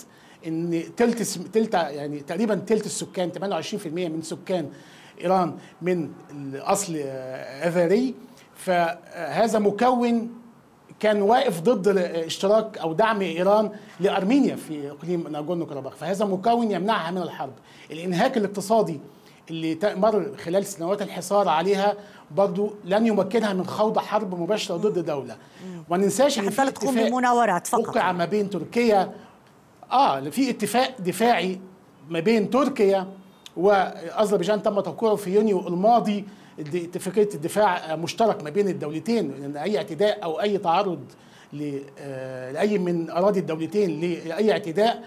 إن 0.47 0.83
تلت 0.97 1.21
تلت 1.53 1.73
يعني 1.73 2.19
تقريبا 2.19 2.55
تلت 2.55 2.85
السكان 2.85 3.31
28% 3.31 3.87
من 3.87 4.21
سكان 4.21 4.69
إيران 5.21 5.55
من 5.81 6.09
الأصل 6.31 6.95
اذري 7.63 8.15
فهذا 8.55 9.59
مكون 9.59 10.29
كان 10.99 11.21
واقف 11.21 11.61
ضد 11.61 11.87
اشتراك 11.97 12.77
أو 12.77 12.93
دعم 12.93 13.21
إيران 13.21 13.71
لأرمينيا 13.99 14.55
في 14.55 14.91
إقليم 14.91 15.27
ناغورنو 15.27 15.65
كاراباخ. 15.65 15.95
فهذا 15.95 16.25
مكون 16.25 16.71
يمنعها 16.71 17.11
من 17.11 17.21
الحرب. 17.21 17.53
الإنهاك 17.91 18.37
الاقتصادي 18.37 18.99
اللي 19.49 19.77
مر 19.83 20.31
خلال 20.45 20.65
سنوات 20.65 21.01
الحصار 21.01 21.49
عليها 21.49 21.95
برضو 22.31 22.73
لن 22.85 23.07
يمكنها 23.07 23.53
من 23.53 23.65
خوض 23.65 23.99
حرب 23.99 24.41
مباشرة 24.41 24.77
ضد 24.77 25.05
دولة. 25.05 25.37
وما 25.89 25.97
ننساش 25.97 26.39
إن 26.39 26.49
في 26.49 26.71
تكون 26.71 26.95
بمناورات 26.95 27.67
فقط. 27.67 27.87
وقع 27.87 28.11
ما 28.11 28.25
بين 28.25 28.49
تركيا 28.49 29.11
آه 29.91 30.19
في 30.19 30.49
اتفاق 30.49 30.95
دفاعي 30.99 31.59
ما 32.09 32.19
بين 32.19 32.49
تركيا 32.49 33.07
وأذربيجان 33.57 34.63
تم 34.63 34.79
توقيعه 34.79 35.15
في 35.15 35.35
يونيو 35.35 35.67
الماضي. 35.67 36.25
اتفاقية 36.59 37.29
الدفاع 37.35 37.95
مشترك 37.95 38.43
ما 38.43 38.49
بين 38.49 38.67
الدولتين 38.67 39.43
ان 39.43 39.57
أي 39.57 39.77
اعتداء 39.77 40.23
أو 40.23 40.41
أي 40.41 40.57
تعرض 40.57 40.99
آه، 41.99 42.51
لأي 42.51 42.77
من 42.77 43.09
أراضي 43.09 43.39
الدولتين 43.39 44.01
لأي 44.01 44.51
اعتداء 44.51 45.03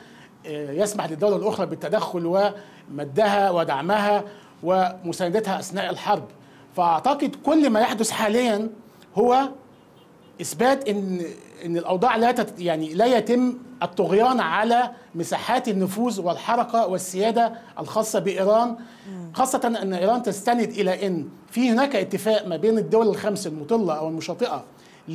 آه، 0.46 0.72
يسمح 0.72 1.10
للدولة 1.10 1.36
الأخرى 1.36 1.66
بالتدخل 1.66 2.52
ومدها 2.90 3.50
ودعمها 3.50 4.24
ومساندتها 4.62 5.58
أثناء 5.58 5.90
الحرب. 5.90 6.24
فأعتقد 6.76 7.36
كل 7.44 7.70
ما 7.70 7.80
يحدث 7.80 8.10
حاليا 8.10 8.68
هو 9.18 9.48
إثبات 10.40 10.88
إن 10.88 11.20
إن 11.64 11.76
الأوضاع 11.76 12.16
لا 12.16 12.32
تت 12.32 12.60
يعني 12.60 12.94
لا 12.94 13.06
يتم 13.06 13.54
الطغيان 13.82 14.40
على 14.40 14.90
مساحات 15.14 15.68
النفوذ 15.68 16.20
والحركة 16.20 16.86
والسيادة 16.86 17.52
الخاصة 17.78 18.18
بإيران. 18.18 18.76
خاصة 19.34 19.60
أن 19.82 19.94
إيران 19.94 20.22
تستند 20.22 20.68
إلى 20.68 21.06
إن 21.06 21.28
في 21.50 21.70
هناك 21.70 21.96
اتفاق 21.96 22.46
ما 22.46 22.56
بين 22.56 22.78
الدول 22.78 23.08
الخمس 23.08 23.46
المطلة 23.46 23.94
أو 23.94 24.08
المشاطئة 24.08 24.64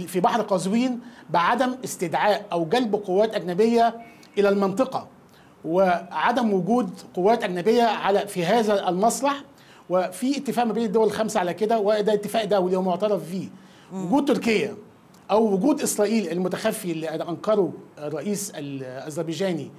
في 0.07 0.19
بحر 0.19 0.41
قزوين 0.41 0.99
بعدم 1.29 1.75
استدعاء 1.83 2.45
أو 2.51 2.65
جلب 2.65 2.95
قوات 2.95 3.35
أجنبية 3.35 3.93
إلى 4.37 4.49
المنطقة. 4.49 5.07
وعدم 5.65 6.53
وجود 6.53 6.89
قوات 7.13 7.43
أجنبية 7.43 7.83
على 7.83 8.27
في 8.27 8.45
هذا 8.45 8.89
المصلح 8.89 9.43
وفي 9.89 10.37
اتفاق 10.37 10.65
ما 10.65 10.73
بين 10.73 10.85
الدول 10.85 11.07
الخمسة 11.07 11.39
على 11.39 11.53
كده 11.53 11.79
وده 11.79 12.13
اتفاق 12.13 12.43
دولي 12.43 12.75
ومعترف 12.75 13.23
فيه. 13.29 13.47
وجود 13.93 14.25
تركيا 14.27 14.75
أو 15.31 15.53
وجود 15.53 15.81
إسرائيل 15.81 16.31
المتخفي 16.31 16.91
اللي 16.91 17.07
أنكره 17.07 17.73
الرئيس 17.97 18.51
الأذربيجاني 18.55 19.71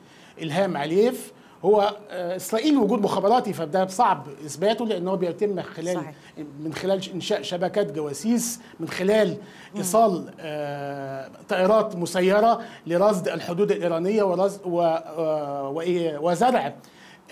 إلهام 0.42 0.76
علييف 0.76 1.32
هو 1.64 1.96
آه، 2.10 2.36
إسرائيل 2.36 2.76
وجود 2.76 3.02
مخابراتي 3.02 3.52
فده 3.52 3.86
صعب 3.86 4.26
إثباته 4.46 4.86
لأنه 4.86 5.14
بيتم 5.14 5.62
خلال 5.62 5.94
صحيح. 5.94 6.14
من 6.60 6.74
خلال 6.74 7.10
إنشاء 7.14 7.42
شبكات 7.42 7.92
جواسيس 7.92 8.60
من 8.80 8.88
خلال 8.88 9.36
إيصال 9.76 10.24
آه 10.40 11.28
طائرات 11.48 11.96
مسيرة 11.96 12.60
لرصد 12.86 13.28
الحدود 13.28 13.70
الإيرانية 13.70 14.22
ورصد 14.22 14.60
آه، 14.66 16.18
وزرع 16.20 16.74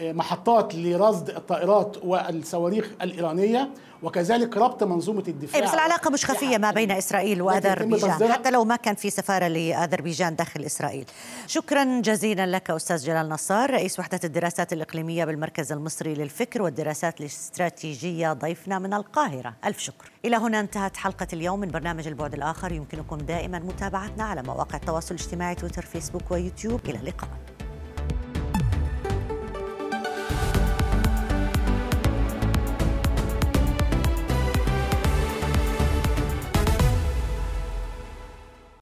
محطات 0.02 0.74
لرصد 0.74 1.30
الطائرات 1.30 1.96
والصواريخ 2.04 2.90
الإيرانية 3.02 3.70
وكذلك 4.02 4.56
ربط 4.56 4.82
منظومة 4.82 5.24
الدفاع. 5.28 5.60
إيه 5.60 5.66
بس 5.66 5.74
العلاقة 5.74 6.10
مش 6.10 6.26
خفية 6.26 6.58
ما 6.58 6.70
بين 6.70 6.90
إسرائيل 6.90 7.42
وأذربيجان 7.42 8.32
حتى 8.32 8.50
لو 8.50 8.64
ما 8.64 8.76
كان 8.76 8.94
في 8.94 9.10
سفارة 9.10 9.48
لأذربيجان 9.48 10.36
داخل 10.36 10.64
إسرائيل. 10.64 11.04
شكرا 11.46 12.00
جزيلا 12.00 12.46
لك 12.46 12.70
أستاذ 12.70 12.96
جلال 12.96 13.28
نصار 13.28 13.70
رئيس 13.70 13.98
وحدة 13.98 14.20
الدراسات 14.24 14.72
الإقليمية 14.72 15.24
بالمركز 15.24 15.72
المصري 15.72 16.14
للفكر 16.14 16.62
والدراسات 16.62 17.20
الاستراتيجية 17.20 18.32
ضيفنا 18.32 18.78
من 18.78 18.94
القاهرة. 18.94 19.54
ألف 19.64 19.78
شكر. 19.78 20.10
إلى 20.24 20.36
هنا 20.36 20.60
انتهت 20.60 20.96
حلقة 20.96 21.28
اليوم 21.32 21.60
من 21.60 21.68
برنامج 21.68 22.06
البعد 22.06 22.34
الآخر. 22.34 22.72
يمكنكم 22.72 23.16
دائما 23.16 23.58
متابعتنا 23.58 24.24
على 24.24 24.42
مواقع 24.42 24.76
التواصل 24.76 25.14
الاجتماعي 25.14 25.54
تويتر 25.54 25.82
فيسبوك 25.82 26.30
ويوتيوب. 26.30 26.80
إلى 26.84 26.98
اللقاء. 26.98 27.28